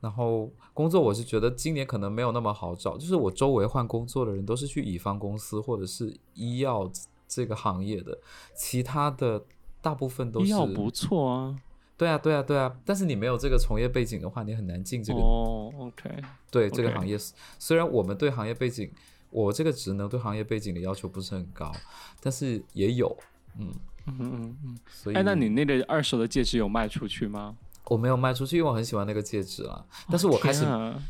[0.00, 6.90] 然后工作，我是觉得今年可能没有那么好找，就是我周围换工作的人都是去乙方公司或者是医药
[7.28, 8.18] 这个行业的，
[8.56, 9.40] 其他的
[9.80, 11.56] 大部分都是医药不错啊。
[11.96, 15.20] 对啊，对啊，对啊，但是你没有这个从业背景的话，你很难进这个。
[15.20, 16.10] 哦，OK，
[16.50, 17.16] 对这个行业，
[17.60, 18.90] 虽然我们对行业背景，
[19.32, 21.72] 我这个职能对行业背景的要求不是很高，
[22.20, 23.16] 但是也有，
[23.58, 23.72] 嗯
[24.06, 24.78] 嗯嗯嗯。
[24.92, 27.56] 所以，哎，那你那个二手的戒指有卖出去吗？
[27.86, 29.84] 我没有卖出去，因为我很喜欢那个戒指啊。
[30.08, 30.64] 但是我开始，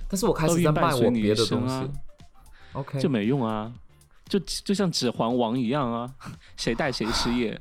[0.09, 1.91] 但是我开始在卖我别的东西。
[2.73, 3.71] OK，就没用啊，
[4.27, 6.15] 就就像指环王一样啊，
[6.57, 7.61] 谁戴谁失业。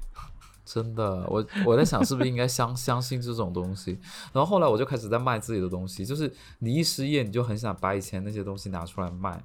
[0.63, 3.99] 真的，我我在想是不是应该相 相信这种东西，
[4.31, 9.43] 然后后来我就开始在卖自己的东西，就是你一失业，你就很想把以前那些东西拿出来卖。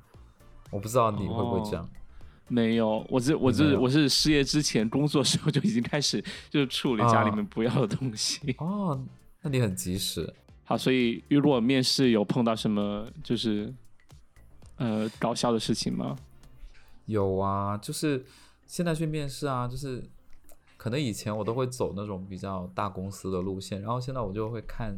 [0.71, 1.89] 我不知道你会不会这样？
[2.49, 8.55] 没有，我是我是我是失业之前工作时候就已经开始就是处理家里面不要的东西。
[8.59, 8.99] 哦，
[9.43, 10.33] 那你很及时。
[10.65, 13.73] 好，所以如果面试有碰到什么就是
[14.77, 16.17] 呃搞笑的事情吗？
[17.07, 18.25] 有啊，就是
[18.67, 20.03] 现在去面试啊，就是。
[20.79, 24.95] 可能以前我都会走那种比较大公司的路线，然后现在我就会看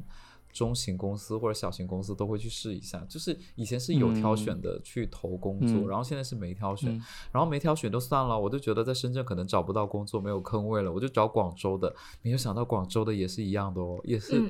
[0.58, 2.98] 中型公司或者小型公司都会去试一下。
[3.08, 6.90] 就是以前是有挑选的去投工作，然后现在是没挑选，
[7.30, 8.36] 然后没挑选就算了。
[8.36, 11.94] 我就觉得在深圳可能找不到工作，没有坑位了，我就找广州的。
[12.22, 14.40] 没有想到广州的也是一样的哦，也是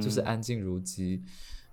[0.00, 1.20] 就是安静如鸡。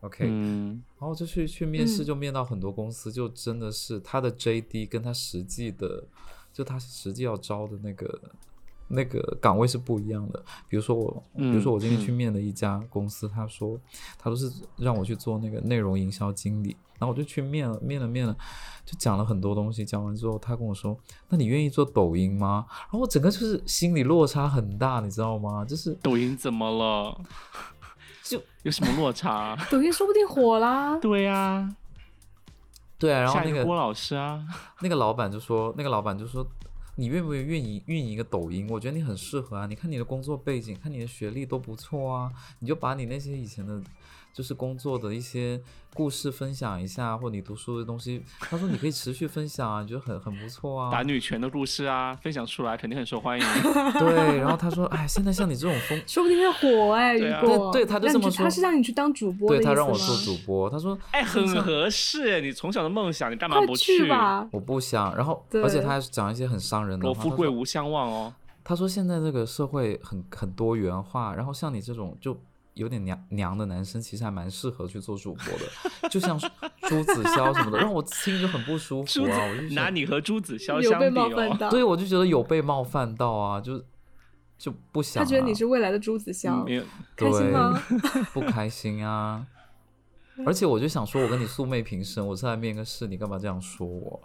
[0.01, 6.03] OK，然后就去去面试，就面到很多公司，就真的是他的 JD 跟他实际的，
[6.51, 8.19] 就他实际要招的那个。
[8.89, 13.79] 那个岗位是不一样的，比如说我，比如说我今天去面了一家公司，他说
[14.17, 18.35] 他都是让我去做那个内容营销经理，然后我就去面了，面了面了，
[18.85, 20.97] 就讲了很多东西，讲完之后他跟我说，
[21.29, 22.65] 那你愿意做抖音吗？
[22.69, 25.65] 然后我整个就是心理落差很大，你知道吗？
[25.65, 27.19] 就是抖音怎么了？
[28.23, 29.57] 就有什么落差？
[29.71, 30.97] 抖音说不定火啦。
[30.99, 31.75] 对呀，
[32.99, 34.45] 对啊，然后那个郭老师啊，
[34.81, 36.45] 那个老板就说，那个老板就说。
[36.95, 38.67] 你愿不愿意运营运营一个抖音？
[38.69, 39.65] 我觉得你很适合啊！
[39.65, 43.81] 你看你的工作背景，看你的学历都不错啊，你就把你那些以前的。
[44.33, 45.61] 就是工作的一些
[45.93, 48.23] 故事分享一下，或你读书的东西。
[48.39, 50.91] 他说你可以持续分享啊，觉得很很不错啊。
[50.91, 53.45] 打女权的故事啊，分享出来肯定很受欢迎。
[53.99, 57.17] 对，然后他说，哎，现在像你这种风，说不定会火哎。
[57.19, 58.43] 对对，他就这么说。
[58.43, 60.67] 他是让你去当主播对他让我做主播。
[60.67, 62.41] 他说，哎，很合适。
[62.41, 64.49] 你从小的梦想，你干嘛不去吧？
[64.51, 65.15] 我不想。
[65.15, 67.09] 然后，而且他还讲一些很伤人的话。
[67.09, 68.33] 我富贵无相忘哦。
[68.63, 72.35] 他说现在这个社会很很多元化，然后像你这种就。
[72.73, 79.37] 有点娘娘的男生其实还蛮适合去做主播的，就像朱子骁什么的，让我听着很不舒服啊！
[79.47, 83.83] 我就拿你和朱子骁相比哦，对，我就觉得有被冒犯到啊，就
[84.57, 85.23] 就不想。
[85.23, 86.65] 他觉得你是未来的朱子骁，
[87.15, 87.79] 开心吗？
[88.33, 89.45] 不开心啊！
[90.45, 94.19] 而且我就想说，我跟你素昧平生，我是来面个试，你干嘛这样说我？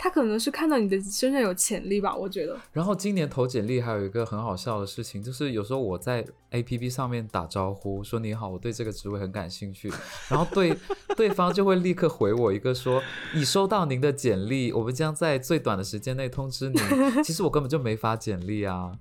[0.00, 2.56] 他可能是看到你的身上有潜力吧，我觉得。
[2.72, 9.92] 然后今年投简历还有一个很好笑的事情，就是有时候我在 A P P 上面打招呼说你好，我对这个职位很感兴趣，
[10.30, 10.78] 然后对
[11.16, 13.02] 对方就会立刻回我一个说
[13.34, 16.80] 已收到您的简历，我们将在最短的时间内通知您。
[17.24, 18.92] 其实我根本就没发简历啊，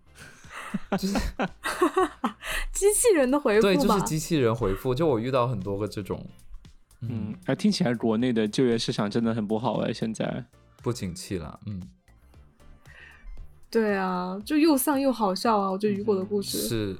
[0.98, 1.14] 就是
[2.74, 4.96] 机器人的回复，对，就是机器人回复。
[4.96, 6.26] 就我遇到很多个这种，
[7.02, 10.46] 嗯，哎，听起来国内的就业市场真的很不好哎，现在。
[10.88, 11.82] 不景气了，嗯，
[13.70, 15.70] 对啊，就又丧又好笑啊！
[15.70, 16.96] 我觉得雨果的故事是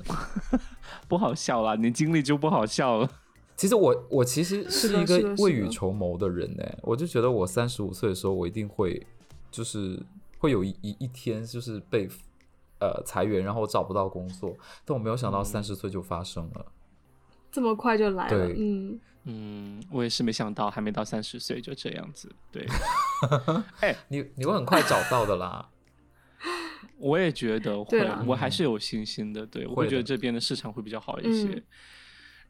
[1.08, 3.10] 不好笑啦，你经历就不好笑了。
[3.56, 9.08] 其实我我其实是一个未雨绸缪的人呢，我就觉得我三十五岁的时候，我一定会
[9.50, 9.98] 就是
[10.40, 12.10] 会有一一一天就是被
[12.82, 16.66] 呃裁员，然后我找不到工作，但我没有想到三十岁就发生了，
[17.50, 19.00] 这么快就来了，嗯。
[19.30, 22.34] 嗯，我也是没想到，还没到三十岁就这样子。
[22.50, 22.66] 对，
[23.82, 25.68] 哎，你你会很快找到的啦。
[26.98, 29.46] 我也觉得会，我还是有信心的。
[29.46, 31.62] 对，我会觉得这边的市场会比较好一些。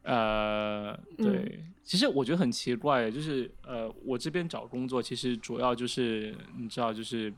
[0.02, 7.34] 呃，对，其实我觉得很奇怪，就是呃，我这边找工作其实主要就是你知道，就是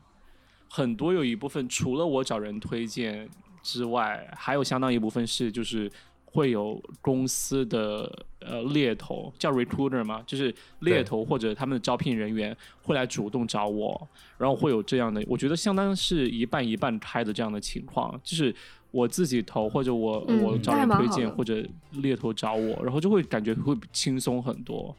[0.69, 3.27] 很多有一部分除了我找人推荐
[3.63, 5.91] 之外，还有相当一部分是就是。
[6.33, 10.23] 会有公司的呃猎头叫 recruiter 吗？
[10.25, 18.55] 就是猎头或者他们的招聘人员会来主动找我，然后会有这样的，我觉得相当是一半一半开的这样的情况，就是
[18.91, 24.95] 我自己投或者我我找人推荐或者猎头找我，然后就会感觉会轻松很多。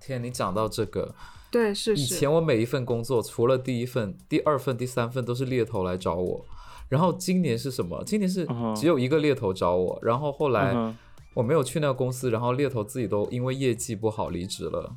[0.00, 1.14] 天，你讲到这个，
[1.50, 6.46] 对，是以前我每一份工作，除了第一份、第二份、第三份都是猎头来找我。
[6.90, 8.02] 然后今年是什么？
[8.04, 10.94] 今年是只有一个猎头找我，然后后来
[11.32, 14.92] 我没有去那个公司，然后猎头自己都因为业绩不好离职了。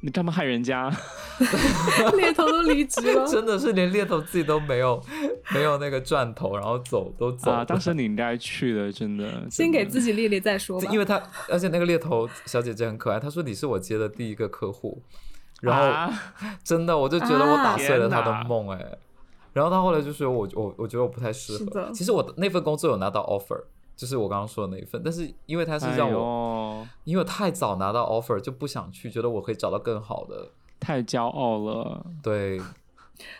[0.00, 0.90] 你干嘛害人家？
[2.14, 5.02] 猎头都离职了，真的是连猎头自己都没有
[5.54, 7.56] 没有那个赚头，然后走都走了。
[7.58, 9.46] 啊，当时你应该去的，真的。
[9.50, 10.92] 先给自己列列再说吧。
[10.92, 15.00] 因为他，而且那个猎头小姐姐很可爱，她说你是我接的第一个客户，
[15.62, 16.12] 然后
[16.62, 18.98] 真的我就觉得我打碎了她的梦哎。
[19.54, 21.90] 然后他后来就是我我我觉得我不太适合。
[21.92, 23.64] 其实我那份工作有拿到 offer。
[23.96, 30.50] 就是我刚刚说的那一份，但是因为他是让我，因为太早拿到 offer 就不想去，觉得我可以找到更好的，
[30.80, 32.04] 太骄傲了。
[32.20, 32.60] 对，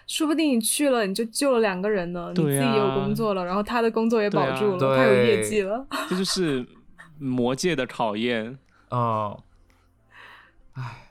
[0.06, 2.32] 说不定你去了，你就救了两个人呢。
[2.36, 5.84] 你自己有工作了，然后他的工作也保住了，他有业绩了。
[6.08, 6.64] 这就是
[7.18, 8.56] 魔界的考验
[8.90, 9.36] 啊！
[10.74, 11.03] 唉，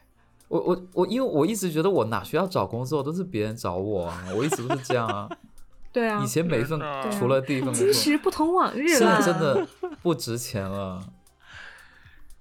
[0.54, 5.28] 我我我，因为我一直觉得我哪需要找工作，都是别人找我啊，我一直都是这样啊。
[5.92, 6.80] 对啊，以前每一份
[7.12, 9.68] 除了第一份，今时不同往日了，真的
[10.04, 11.02] 不值钱了。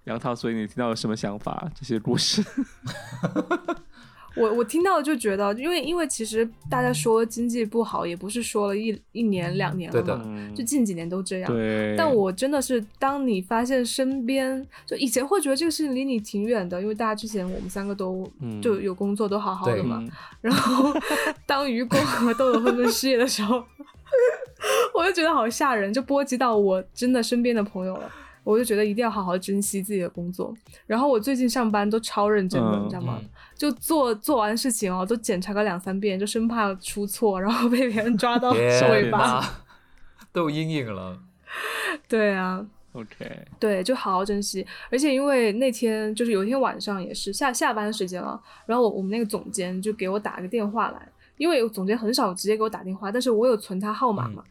[0.04, 1.70] 杨涛，所以你听到有什么想法？
[1.74, 2.44] 这些故事。
[4.36, 10.24] 我我听到就觉得，因为因为其实大家说经济不好，也不是说了一一年两年了嘛，
[10.54, 11.52] 就近几年都这样。
[11.52, 11.94] 对。
[11.96, 18.30] 但我真的是，当你发现身边，就以前会觉得这个事情离你挺远的，因为大家之前我们三个都
[18.62, 20.02] 就有工作，都好好的嘛。
[20.40, 20.92] 然后
[21.46, 23.56] 当雨果和豆豆纷纷失业的时候，
[24.94, 28.10] 我就觉得好吓人，就波及到我真的身边的朋友了。
[28.44, 30.54] 我就觉得一定要好好珍惜自己的工作。
[30.86, 33.20] 然后我最近上班都超认真的，你知道吗？
[33.56, 39.42] 就做做完事情哦，都检查个两三遍，就生怕出错，然后 被别人抓到尾巴，
[40.32, 41.20] 都有阴影了。
[42.08, 44.66] 对啊，OK，对，就好好珍惜。
[44.90, 54.42] 而且因为那天就是有一天晚上也是下下班时间了，然后我我们那个总监就给我打个电话来，因为总监很少直接给我打电话，但是我有存他号码嘛。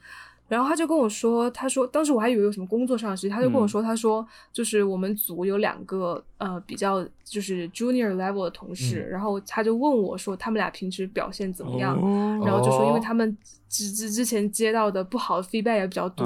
[0.52, 11.96] 然后他就跟我说，他说当时我还以为有什么工作上的事情，他就跟我说，他说就是我们组有两个呃比较就是 junior level 的同事，然后他就问我说他们俩平时表现怎么样，
[12.44, 13.38] 然后就说因为他们
[13.70, 16.26] 之之之前接到的不好的 feedback 也比较多，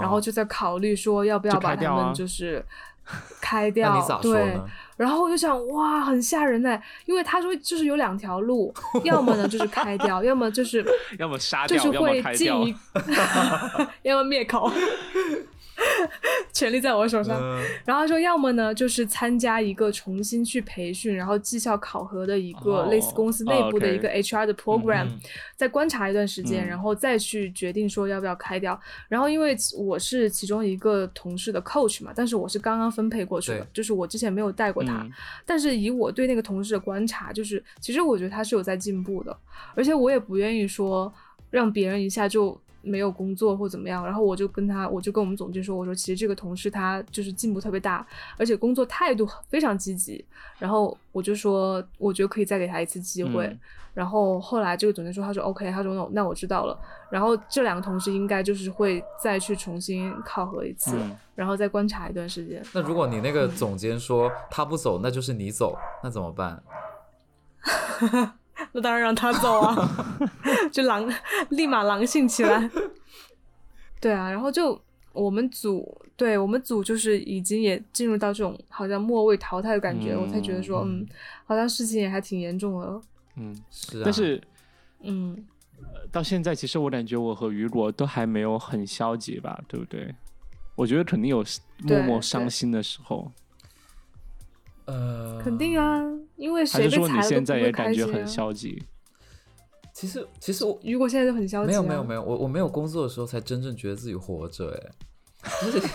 [0.00, 2.64] 然后就在考虑说要不要把他们就是
[3.42, 3.92] 开掉，
[4.22, 4.60] 对。
[5.00, 8.72] 然后我就想，哇，很吓人哎，因为他说就是有两条路，
[9.02, 10.84] 要么呢就是开掉， 要么就是
[11.18, 12.74] 要么杀掉，就是会进一，
[14.02, 14.70] 要么灭口。
[16.52, 17.40] 权力在我手上，
[17.84, 25.08] 然后说要么呢，就是参加一个重新去培训，然后绩效考核的一个类似公司内部的一个 HR 的 program，
[25.56, 28.78] 再观察一段时间，然后再去决定说要不要开掉。
[29.08, 35.06] 然后因为我是其中一个同事的 coach 嘛，但是我是刚刚分配过去的，就是我之前没有带过他，
[35.46, 39.36] 但是以我对那个同事的观察，就是其实我觉得他是有在进步的，
[39.74, 41.12] 而且我也不愿意说
[41.50, 42.60] 让别人一下就。
[42.82, 48.06] 没有工作或怎么样，然后我就跟他，我就跟我们总监说，我说其实这个同事他就是进步特别大，
[48.36, 50.24] 而且工作态度非常积极。
[50.58, 53.56] 然后我就说，我觉得可以再给他一次机会。
[53.92, 56.78] 然后后来这个总监说，他说 OK，他说那那我知道了。
[57.10, 60.96] 然后这两个同事应该就是会再去重新考核一次，
[61.34, 62.62] 然后再观察一段时间。
[62.72, 66.62] 那如果你那个总监说他不走，那就是你走，那怎么办？
[68.72, 70.18] 那当然让他走啊，
[70.72, 71.12] 就狼
[71.50, 72.70] 立马狼性起来。
[74.00, 74.80] 对啊，然后就
[75.12, 81.06] 我们组，对我们组就是已经也进入到这种好像末位淘汰的感觉，我才觉得说，嗯，
[81.44, 83.00] 好像事情也还挺严重的。
[83.36, 84.02] 嗯，是。
[84.02, 84.40] 但是，
[85.02, 85.44] 嗯，
[86.10, 90.14] 到现在其实我感觉我和雨果都还没有很消极吧，对不对？
[90.76, 91.44] 我觉得肯定有
[91.82, 93.30] 默默伤心的时候。
[94.86, 96.02] 呃，肯定啊，
[96.36, 98.82] 因为谁被裁了你现在也感觉很消极。
[100.00, 104.70] 其实，其实我如果现在就很消极，没有没有没有，我我没有工作的时候才真正觉得自己活着，
[105.42, 105.50] 哎，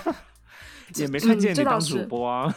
[0.93, 2.56] 也没看见你当主播啊。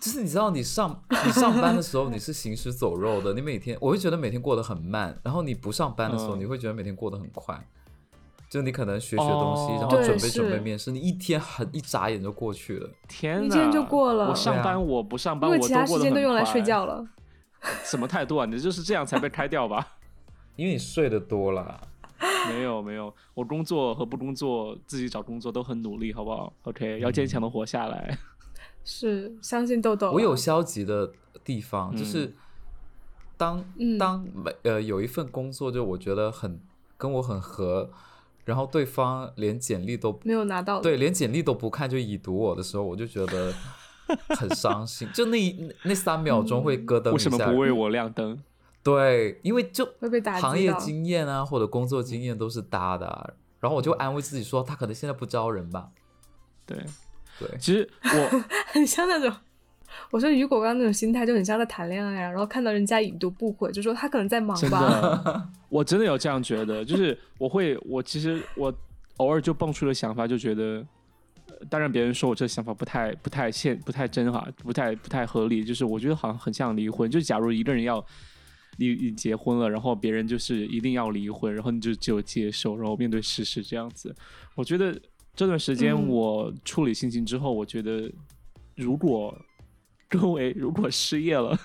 [0.00, 7.62] 就是你知道，你上你上班的时候你是行尸走肉的，你每天我会觉得每天过得很慢，然后你不上班的时候，你会觉得每天过得很快。
[8.48, 12.88] 就你可能学学东西，然后准备准备面试，你一天很一眨眼就过去了。
[13.06, 14.30] 天哪，一天就过了。
[14.30, 17.06] 我上班我不上班，因为其他时间都用来睡觉了。
[17.84, 18.46] 什么态度啊？
[18.46, 19.86] 你就是这样才被开掉吧？
[20.56, 21.80] 因为你睡得多了。
[22.48, 28.18] 没有没有，我工作和不工作，自己找工作都很努力，好不好？OK，要坚强的活下来。
[28.84, 30.12] 是，相信豆豆。
[30.12, 31.12] 我有消极的
[31.44, 32.34] 地方，就是
[33.36, 33.62] 当
[33.98, 36.58] 当每呃有一份工作，就我觉得很
[36.96, 37.90] 跟我很合。
[38.46, 43.52] 然后对方连简历都没有拿到，对，连简历都不看就已读我的时候，我就觉得
[44.38, 45.08] 很伤心。
[45.12, 47.10] 就那那三秒钟会咯噔一下。
[47.10, 48.40] 为什么不为我亮灯？
[48.86, 53.34] 对，因为就会被打行业经验啊，或者工作经验都是搭的。
[53.58, 55.88] 然后我就安慰自己说，他可能现在不招人吧。
[56.64, 56.78] 对，
[57.40, 59.34] 对，其实我 很像那种，
[60.12, 64.80] 我说雨果刚刚那种心态就很像在谈恋爱啊，然后看到人家已读不回，就说他可能在忙吧。
[64.88, 68.72] 的， 我真的有这样觉得，就是我会，我其实我
[69.16, 70.86] 偶尔就蹦出了想法，就觉得，
[71.48, 78.04] 呃当然别人说我这想法不太不太现不太真哈，不太不太合理，就是我觉得好像很像离婚，就假如一个人要。
[78.76, 84.14] 你你结婚了，然后别人就是一定要离婚，然后你就只有接受，然后面对事实这样子。
[84.54, 84.98] 我觉得
[85.34, 88.10] 这段时间嗯我处理心情之后，我觉得
[88.74, 89.36] 如果
[90.08, 91.58] 各位如果失业了，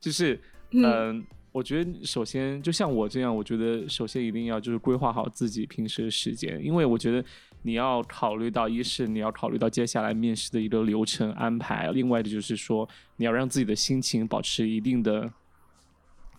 [0.00, 7.24] 就是嗯、嗯我觉得首先就像我这样，我觉得首先一定要就是规划好自己平时的时间，因为我觉得
[7.62, 15.32] 你要考虑到一是你要考虑到接下来面试的一个流程安排，另外的就是说你要让自己的心情保持一定的。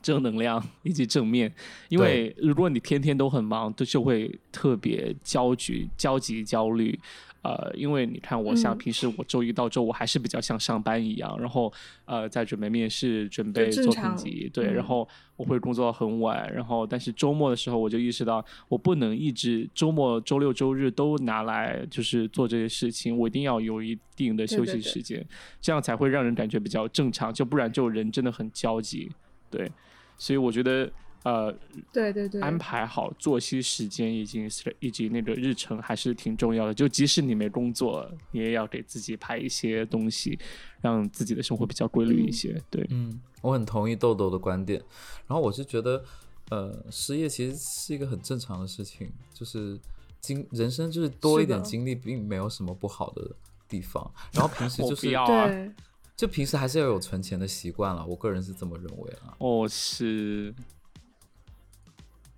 [0.05, 1.51] 正能量 以及正面，
[1.89, 6.97] 因为如果你天天都很忙，就就会特别焦急、焦急、焦虑。
[7.41, 8.77] 呃，因为你看，我像嗯。
[8.79, 11.71] 平时我周一到周五还是比较像上班一样，然后
[12.05, 24.91] 呃，在准备面试、准备作品集，对，嗯然后我会工作到很晚，然后但是周末的时候我就意识到，我不能一直周末、周六、周日都拿来就是做这些事情，我一定要有一定的休息对对对。
[24.91, 25.27] 时间，
[25.61, 29.11] 这样才会让人感觉比较正常，就不然就人真的很焦急，
[29.51, 29.71] 对，
[30.17, 30.91] 所以我觉得
[31.23, 31.51] 呃，
[31.91, 34.47] 对对对，安排好作息时间以及
[34.79, 36.73] 以及那个日程还是挺重要的。
[36.73, 40.37] 就即使你没工作，你也要给自己排一些东西，
[40.81, 42.61] 让自己的生活比较规律一些。
[42.69, 44.79] 对，嗯，我很同意豆豆的观点。
[45.25, 46.03] 然后我是觉得，
[46.51, 49.79] 呃，失业其实是一个很正常的事情，就是
[50.21, 53.31] 经人生就是多一点经历，并没有什么不好的
[53.67, 54.11] 地方。
[54.31, 55.71] 然后平时就是不要啊，对，
[56.15, 59.35] 就平时还是要有存钱的习惯了，我个人是这么认为啊。
[59.39, 60.53] 哦，是，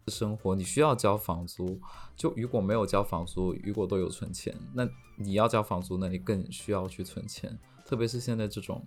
[0.07, 1.79] 生活你需要交房租，
[2.15, 7.57] 就如果没有交房租，如果都有存钱，那你要交房租，那你更需要去存钱。
[7.85, 8.85] 特别是现在这种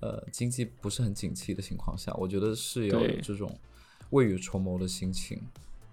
[0.00, 3.50] 呃经济不是很景气的情况下，我觉得是要有这种
[4.10, 5.40] 未雨绸缪的心情，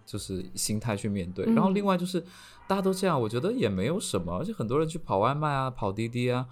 [0.05, 1.45] 就是心态去面对。
[1.45, 2.19] 嗯然后另外就是
[2.67, 6.47] 大家都这样，我觉得也没有什么，而且很多人去跑外卖啊、跑滴滴啊，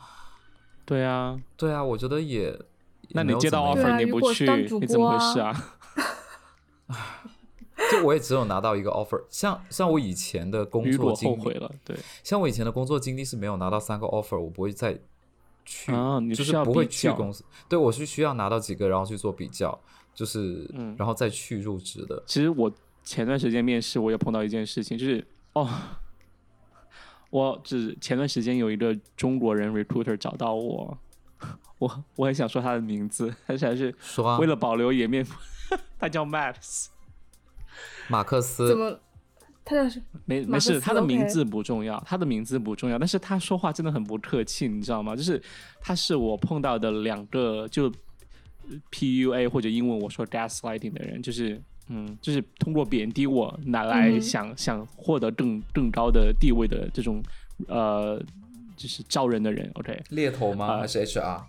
[0.86, 1.40] 对啊。
[1.58, 2.58] 对啊，我觉得也。
[3.10, 5.54] 那你接到 offer 你不去，你怎么回事啊？
[7.92, 15.00] 就我也只有拿到一个 offer，像像我以前的工作经历，后悔了，对像我以前的工作经历是没有拿到三个 offer，我不会再
[15.64, 17.46] 去，啊你就是不会去公司。
[17.70, 19.80] 对我是需要拿到几个，然后去做比较，
[20.16, 22.22] 就是、嗯然后再去入职的。
[22.26, 22.72] 其实我
[23.04, 25.70] 前段时间面试，我也碰到一件事情，就是哦，
[27.36, 30.98] 我只前段时间有一个中国人 recruiter 找到我，
[31.80, 35.26] 我我很想说他的名字，但是还是说啊为，了保留颜面，
[36.00, 36.88] 他叫 Max，
[38.08, 38.98] 马克思怎，么？
[39.66, 45.14] 他叫什么没没事，他的名字不重要，他的名字不重要，但是他说话真的很不客气，你知道吗？
[45.14, 45.42] 就是
[45.82, 47.92] 他是我碰到的两个就
[48.92, 57.22] PUA 或者英文我说 gaslighting 的人，就是嗯，就是通过贬低我拿来嗯想、想获得更更高的地位的这种
[57.68, 58.22] 呃，
[58.76, 59.70] 就是招人的人。
[59.76, 60.66] OK，猎头吗？
[60.66, 61.44] 啊还是 HR？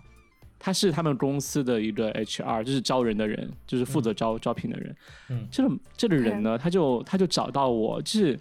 [0.59, 4.95] 他是他们公司的一个 HR，就是招人的人，就是负责招、招聘的人。
[5.29, 8.39] 嗯这个这个人呢，他就他就找到我，就是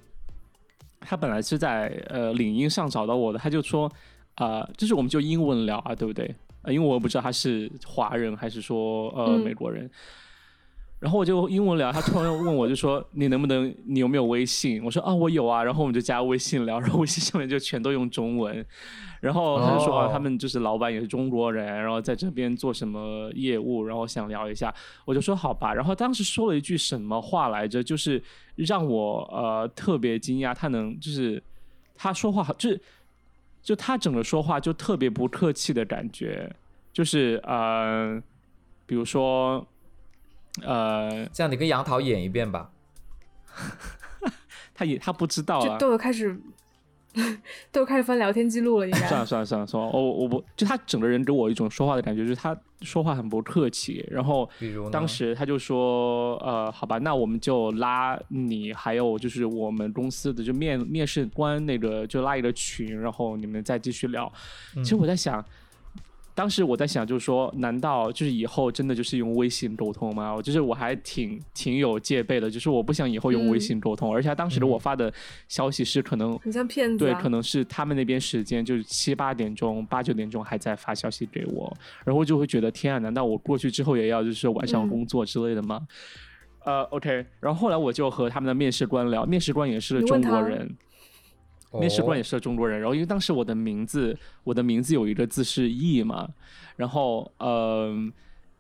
[1.00, 3.86] 他本来是在呃领英上找到我的，他就说
[4.36, 6.34] 啊、呃就是我们就英文聊啊，对不对？
[6.62, 9.90] 呃，因为我不知道他是华人还是说呃、嗯美国人。
[10.98, 14.82] 然后我就英文聊，他突然问我就说你能不能你有没有微信？
[14.82, 18.64] 我说啊我有啊，然后我们就加微信聊，然后微信上面就全都用中文。
[19.20, 24.72] 然后他就说、啊哦他们就是老板也是中国人，然后在这边做什么业务，然后想聊一下。
[25.04, 28.22] 我就说好吧，然后当时说了一句什么话来着，就是
[28.56, 31.42] 让我呃特别惊讶，他能就是
[31.94, 32.80] 他说话就是
[33.62, 36.50] 就他整个说话就特别不客气的感觉，
[36.92, 38.22] 就是呃
[38.86, 39.66] 比如说
[40.62, 42.70] 呃这样你跟杨桃演一遍吧。
[44.74, 45.78] 他也他不知道就啊。
[45.78, 46.38] 都有开始，
[47.72, 48.98] 都有开始翻聊天记录了，应该。
[49.08, 64.30] 算了算了算了算了，我我不就他整个人给我一种说话的感觉，就是他说话很不客气，然后比如当时他就说，呃，好吧，那我们就拉你，还有就是我们公司的就面面试官那个就拉一个群，然后你们再继续聊。
[64.74, 65.42] 其实我在想。
[66.36, 70.34] 当时我在想，就是说，难道就是以后真的就是用微信沟通吗？
[70.34, 75.10] 我就是我还挺挺有戒备的，就是我不想以后用微信沟通，而且他当时的我发的
[75.48, 77.18] 消息是可能很像骗子、对，啊。
[77.18, 81.74] 可能是他们那边时间就是七八点钟、八九点钟还在发消息给我，
[82.04, 85.88] 然后就会觉得天啊，难道我过去之后也要就是晚上嗯工作之类的吗？
[86.66, 90.68] 呃，OK，然后后来我就和他们的面试官聊，面试官也是中国人，
[91.72, 92.80] 面试官也是中国人。
[92.80, 96.28] 然后因为当时我的名字，我的名字有一个字是 E 嘛，
[96.76, 97.94] 然后呃，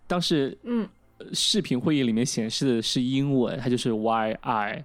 [0.06, 0.88] 当时嗯。
[1.32, 4.84] 视频会议里面显示的是英文，它就是 Y I。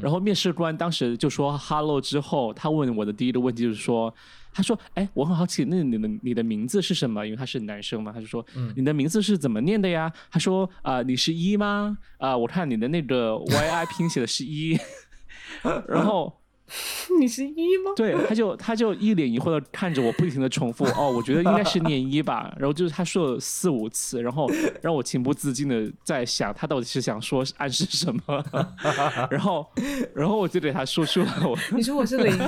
[0.00, 4.12] 然后面试官当时就说 “hello” 之后，他问我的第一个问题就是说
[4.54, 7.22] ：“他说，哎，我很好奇，那你的你的名字是什么？
[7.26, 8.42] 因为他是男生嘛，他就说，
[8.74, 11.98] 你的名字是怎么念的呀？”他说：“啊，你是一吗？
[12.16, 14.78] 啊，我看你的那个 Y I 拼写的是一。
[15.86, 16.32] ”然后。
[17.20, 17.92] 你是一吗？
[17.96, 20.84] 对，他就他就一脸疑惑的看着我，不停的重复。
[20.96, 22.52] 哦，我觉得应该是念一吧。
[22.58, 24.50] 然后就是他说了四五次，然后
[24.82, 28.44] 让我情不自禁的在想，他到底是想说暗示什么。
[29.30, 29.66] 然后，
[30.14, 31.56] 然后我就给他说出了我。
[31.72, 32.36] 你说我是零。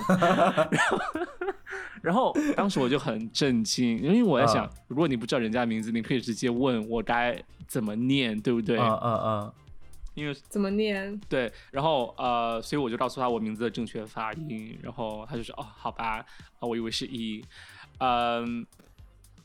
[2.02, 8.78] 然后，然后当时我就很震惊，因为我在想，如果你不知道人家名字，你可以直接问我该怎么念，对不对？
[8.78, 9.52] 嗯嗯嗯。
[10.18, 11.16] 因为怎么念？
[11.28, 16.16] 对，然后呃，所以我就告诉他我名字的正确发音，然后他就说哦，好吧，
[16.58, 17.44] 啊，我以为是一，
[18.00, 18.66] 嗯，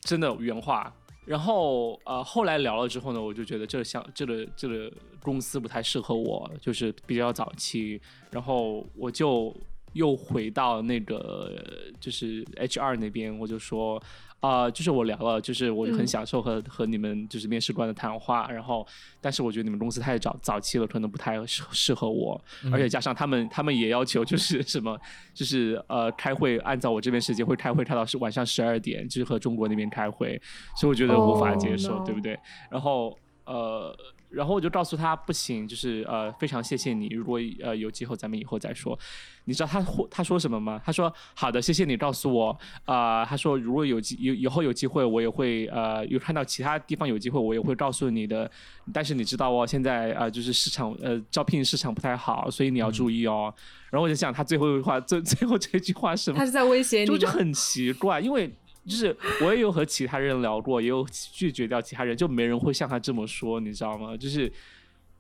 [0.02, 0.92] 真的原话。
[1.26, 8.02] 然后呃，后来聊了之后呢，我就觉得这像这个这个公司不太适合我，就是比较早期，
[8.32, 9.56] 然后我就
[9.94, 11.52] 又回到那个
[12.00, 14.02] 就是 HR 那边，我就说。
[14.44, 18.86] 啊，就是我聊了，就是我很享受和和你们就是面试官的谈话，然后，
[19.22, 22.40] 但是我觉得你们公司太早早期了，可能不太适适合我，
[22.70, 25.00] 而且加上他们他们也要求就是什么，
[25.34, 30.38] 就是呃开会按照我这边时间会开会开到是晚上十二点，就是和中国那边开会，
[30.76, 32.38] 所以我觉得无法接受，对不对？
[32.70, 33.96] 然后呃。
[34.34, 38.98] 然后我就告诉他不行，就是呃非常谢谢你，如果呃有机会咱们以后再说。
[39.46, 39.80] 你知道他
[40.10, 40.82] 他说什么吗？
[40.84, 43.24] 他说好的，谢谢你告诉我啊。
[43.24, 48.50] 他说如果有机有以后有机会，我也会呃有看到其他地方有机会，我也会告诉你的。
[48.92, 53.54] 但是你知道哦，现在啊就是市场呃招聘市场不太好，所以你要注意哦。
[53.92, 56.40] 然后我就想他最后一句话最 最后这句话是什么？
[56.40, 58.52] 他是在威胁你就很奇怪，因为。
[58.86, 64.18] 就是我也有和其他人聊过，也有拒绝掉其他人，就没人会像他这么说，你知道吗？
[64.18, 64.52] 就是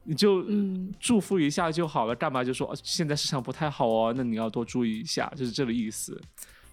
[0.03, 0.45] 你就
[0.99, 4.13] 祝福一下就好了，干嘛就说现在市场不太好哦？
[4.15, 6.19] 那你要多注意一下，就是这个意思，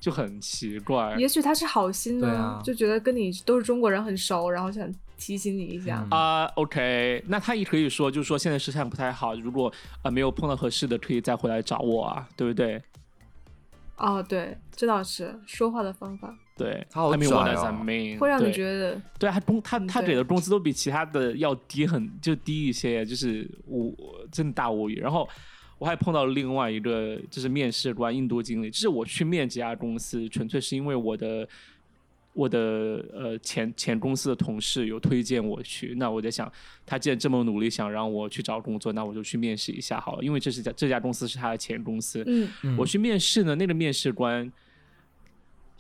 [0.01, 1.15] 就很奇怪。
[1.17, 6.47] 也许他是好心的，就觉得跟你都是中国人很熟，然后想提醒你一下啊。
[6.57, 9.73] OK，那他也可以说，就是说现在市场不太好，如果
[10.03, 12.83] 啊没有碰到合适的，可以再回来找我啊，对不对？
[13.97, 16.35] 哦，对，这倒是说话的方法。
[16.61, 17.85] 对，他好拽哦，
[18.19, 23.91] 会让你觉得，对他工他他给的工资都比其他的要低很就低一些，就是我
[24.31, 24.97] 真的大无语。
[24.97, 25.27] 然后
[25.79, 31.49] 我还碰到另外一个就是面试官印度经理，就是我去面这家公司，纯粹是因为我的
[32.35, 35.95] 我的呃前前公司的同事有推荐我去。
[35.97, 36.53] 那我在想，
[36.85, 42.23] 他既然这么努力想让我去找工作，那我就去面试一下好了，因为这是家这家公司是他的前公司。
[42.27, 44.53] 嗯，我去面试呢，那个面试官。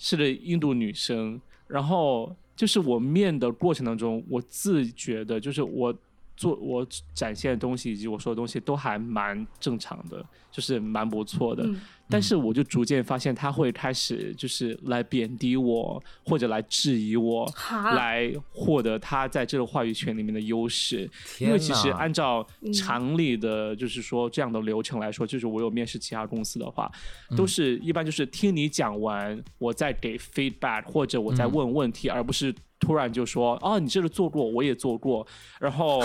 [0.03, 5.95] 是的印度女生，然后就是我面的过程当中，我自觉的，就是我
[6.41, 11.69] 做我展现的东西以及我说的东西都还蛮正常的，就是蛮不错的。
[12.09, 21.09] 但是我就逐渐发现，他会开始就是来贬低我，或者来质疑我，来获得他在这个话语权里面的优势。
[21.39, 26.91] 因为其实按照常理的，就是说这样的流程来说，就是我有面试其他公司的话，
[27.37, 32.53] 都是一般就是听你讲完，我再给 feedback，或者我再问问题，而不是
[32.91, 35.25] 突然就说哦，你这个做过，我也做过，
[35.61, 36.03] 然后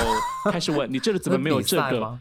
[0.52, 2.16] 开始问你这个怎么没有这个。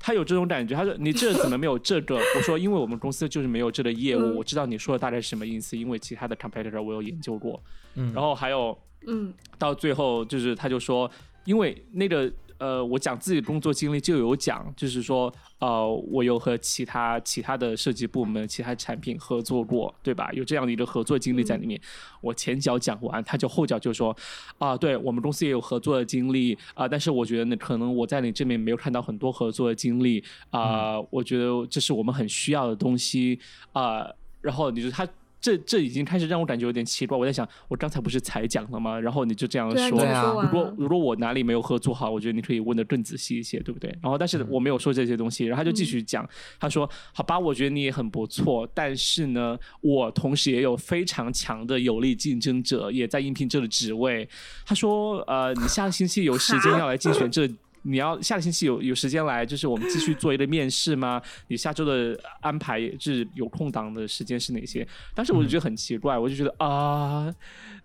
[0.00, 5.78] 他有这种感觉，他说：“你这怎么没有这个？”我说：“因为我们公司就是没有这个业务，我知道你说的大概是什么意思。
[5.78, 7.62] 因为其他的 competitor 我有研究过，
[7.94, 8.76] 嗯，然后还有，
[9.06, 11.08] 嗯，到最后就是他就说，
[11.44, 12.28] 因为那个。”
[12.58, 20.30] 呃，我讲自己工作经历就有讲，就是说，呃，我有和其他其他的设计部门、其他产品合作过，对吧？
[20.32, 21.80] 有这样的一个合作经历在里面。
[22.20, 24.16] 我前脚讲完，他就后脚就说，
[24.58, 33.38] 啊，对我们公司也有合作的经历啊，但是我觉得呢，可能我在你这边没有看到很多合作的经历啊，我觉得这是我们很需要的东西
[33.72, 34.06] 啊。
[34.40, 35.06] 然后你说他。
[35.44, 37.18] 这这已经开始让我感觉有点奇怪。
[37.18, 38.98] 我在想，我刚才不是才讲了吗？
[38.98, 40.42] 然后你就这样说。
[40.42, 43.90] 如果如果我哪里没有合作好，我觉得你可以问的更仔细一些，对不对？
[44.00, 46.26] 然后，但是我没有说这些东西，然后他就继续讲。
[46.58, 54.26] 他说：“好吧，我觉得你也很不错，但是呢，我同时也有非常强的有力竞争者，也在应聘这个职位。”
[54.64, 57.46] 他说：“呃，你下个星期有时间要来竞选这。”
[57.86, 61.20] 你要下个星期有有时间来，就是我们继续做一个面试吗？
[61.48, 64.88] 你下周的安排是有空档的时间是哪些？
[65.14, 67.30] 当时我就觉得很奇怪，我就觉得啊，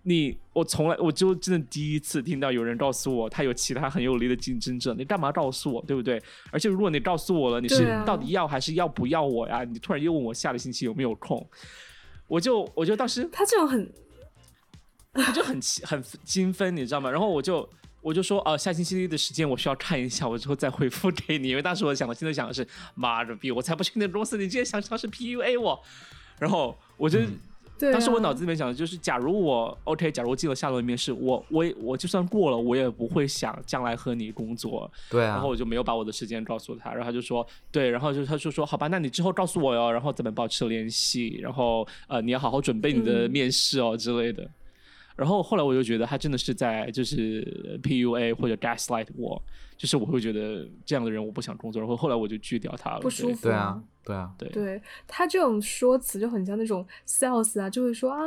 [0.04, 6.18] 你我从来我就真的第一次听到有人告诉我他有其他很有力的竞争者，你干嘛告诉我，对不对？
[6.50, 9.64] 而且如果你告诉我了，你是到底要还是要不要我呀？
[9.64, 11.46] 你突然又问我下个星期有没有空，
[12.26, 13.92] 我就我就当时他这种很，
[15.12, 17.10] 我就很很精分，你知道吗？
[17.10, 17.68] 然后我就。
[18.02, 21.48] 我就说，呃，下星期一的时间我需要看一下，我之后再回复 给你。
[21.48, 25.78] 因为当时我想我，现在想的是，妈的逼，我才不去那公司，你竟然想尝试 PUA 我。
[26.38, 27.18] 然后我就，
[27.92, 34.90] 当时我脑子里面想的就是，假如我 OK，假如进了下轮面试，我我我就算过了，我也不会想将来和你工作。
[35.10, 35.28] 对啊。
[35.28, 44.50] 然后我就没有把我的时间告诉他，然后他就说，对，然后就他就说，好吧，那你之后告诉我哟，然后咱们保持联系，然后呃，你要好好准备你的面试哦之类的。
[45.20, 49.40] 然后后来我就觉得他真的是在就是 PUA 或者 gaslight 我，
[49.76, 51.78] 就是我会觉得这样的人我不想工作。
[51.78, 53.00] 然后后来我就拒掉他了。
[53.00, 53.42] 不舒服。
[53.42, 54.48] 对啊，对啊，对。
[54.48, 58.18] 对他这种说辞就很像那种 sales 啊，就会说啊，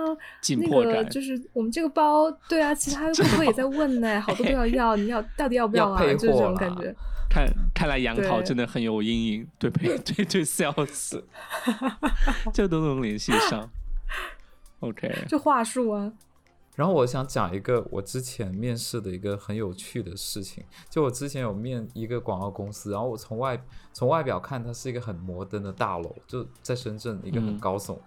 [0.59, 5.99] 那个就是我们这个包，对啊，其他 顾客也在问呢，好多都 要要，你要到底要不要啊？
[6.13, 6.95] 就是这种感觉。
[7.27, 11.23] 看看来杨桃真的很有阴影，对 对对对 sales，
[12.53, 13.67] 这都能联系上。
[14.81, 16.13] OK，就话术啊。
[16.75, 27.99] 然后我想讲一个我之前面试的一个很有趣的事情，就我之前有面一个广告公司，然后我从外从外表看，它是一个很摩登的大楼，就在深圳一个很高耸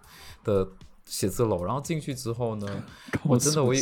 [0.43, 0.69] 的
[1.05, 1.65] 写字楼。
[1.65, 2.85] 然后进去之后呢，
[3.25, 3.73] 我真的我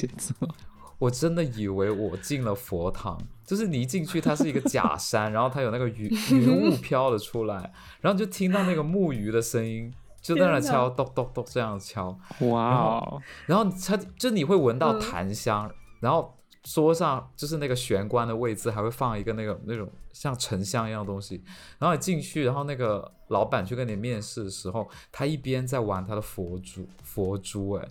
[0.98, 7.72] 我真的以为我进了佛堂，就是你一进去，它是一个假山， 然后它有那个云云雾飘了出来，
[8.02, 9.92] 然后就听到那个木鱼的声音。
[10.24, 12.18] 就在那敲，咚咚咚这样敲，
[12.48, 13.22] 哇！
[13.44, 15.70] 然后它就你会闻到檀香，
[16.00, 21.44] 然后桌上就是那个玄关的位置还会放一个那个那种像沉香一样的东西，
[21.78, 27.86] 然后你进去，然后那个老板去跟你面试的时候，他一边在玩他的佛珠，佛珠，哎，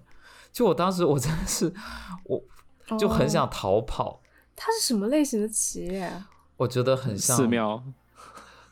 [0.51, 1.71] 就我当时我真的是，
[2.23, 2.43] 我
[2.97, 4.21] 就很想逃跑。
[4.55, 6.11] 它是什么类型的企业？
[6.57, 7.84] 我觉得很像寺庙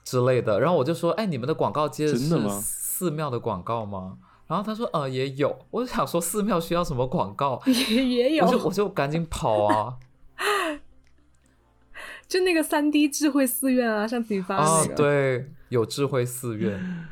[0.03, 0.59] 之类的。
[0.59, 2.63] 然后我就说，哎，你们的广告接的是吗？
[3.01, 4.19] 寺庙的广告吗？
[4.45, 5.57] 然后他说，呃，也有。
[5.71, 7.59] 我就想说，寺庙需要什么广告？
[7.65, 7.73] 也
[8.05, 8.45] 也有。
[8.45, 9.97] 我就我就赶紧跑啊！
[12.29, 14.93] 就那个三 D 智慧寺院啊，上次你发那个。
[14.93, 17.07] 对，有智慧寺院，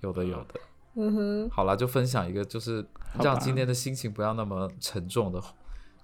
[0.00, 0.60] 有的有的。
[0.94, 1.50] 嗯哼。
[1.50, 2.86] 好了，就分享一个，就是
[3.20, 5.42] 让今天的心情不要那么沉重的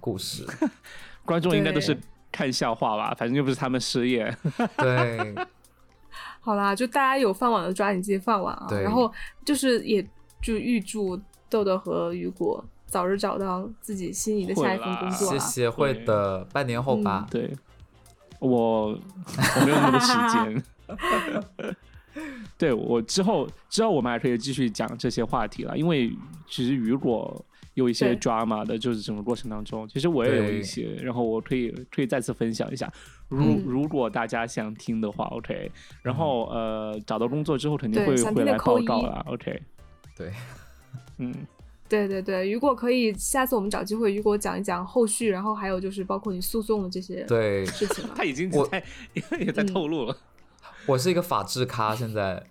[0.01, 0.47] 故事。
[1.25, 1.99] 观众应该都是
[2.31, 3.15] 看笑话吧？
[3.17, 4.37] 反正又不是他们失业。
[4.77, 5.35] 对。
[6.45, 8.69] 好啦，就大家有饭碗的抓紧自己饭碗啊！
[8.71, 9.11] 然后
[9.47, 10.07] 就是也
[10.43, 11.19] 就预祝
[11.49, 15.31] 豆豆和雨果早日找到自己心仪的下一份工作。
[15.31, 17.27] 谢谢，会的，半年后吧。
[17.31, 17.51] 对，
[18.41, 20.63] 我我没有那么多时间。
[22.59, 26.15] 对我之后之后我们还可以继续讲这些话题了，因为
[26.47, 27.43] 其实雨果。
[27.75, 32.89] 有一些 drama 的，就是整个过程当中，其实我也有一些，然后我可以可以再次分享一下。
[33.29, 35.71] 如如果大家想听的话，OK。
[36.03, 39.61] 然后呃，找到工作之后肯定会回来报告啦，OK。
[40.17, 40.31] 对，
[41.19, 41.35] 嗯，
[41.89, 48.05] 对对对，如果可以，下次我们找机会，如果讲一讲后续，然后还有就是包括你诉讼的这些对事情。
[48.15, 48.85] 他已经在
[49.41, 50.17] 也在透露了。
[50.87, 52.43] 我是一个法制咖，现在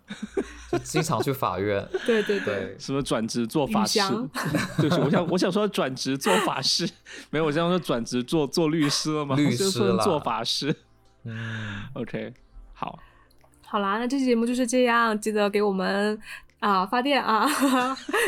[0.71, 1.87] 就经常去法院。
[2.05, 3.99] 对对对，什么转职做法师？
[4.79, 6.89] 就 是，我想我想说转职做法师，
[7.29, 9.35] 没有，我想说转职做做律师了吗？
[9.35, 10.75] 律师做法师。
[11.25, 12.33] 嗯，OK，
[12.73, 12.99] 好，
[13.65, 16.19] 好啦，那这期节目就是这样，记得给我们
[16.59, 17.47] 啊发电啊，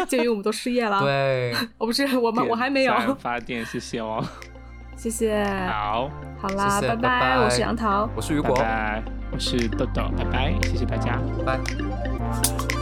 [0.08, 1.02] 鉴于我们都失业了。
[1.02, 4.24] 对，我不是我们，我还没有发电，谢谢哦。
[4.96, 9.04] 谢谢，好，好啦，拜拜，我是杨桃，我是雨果，拜拜。
[9.32, 12.75] 我是豆豆，拜拜，谢谢大家，拜拜。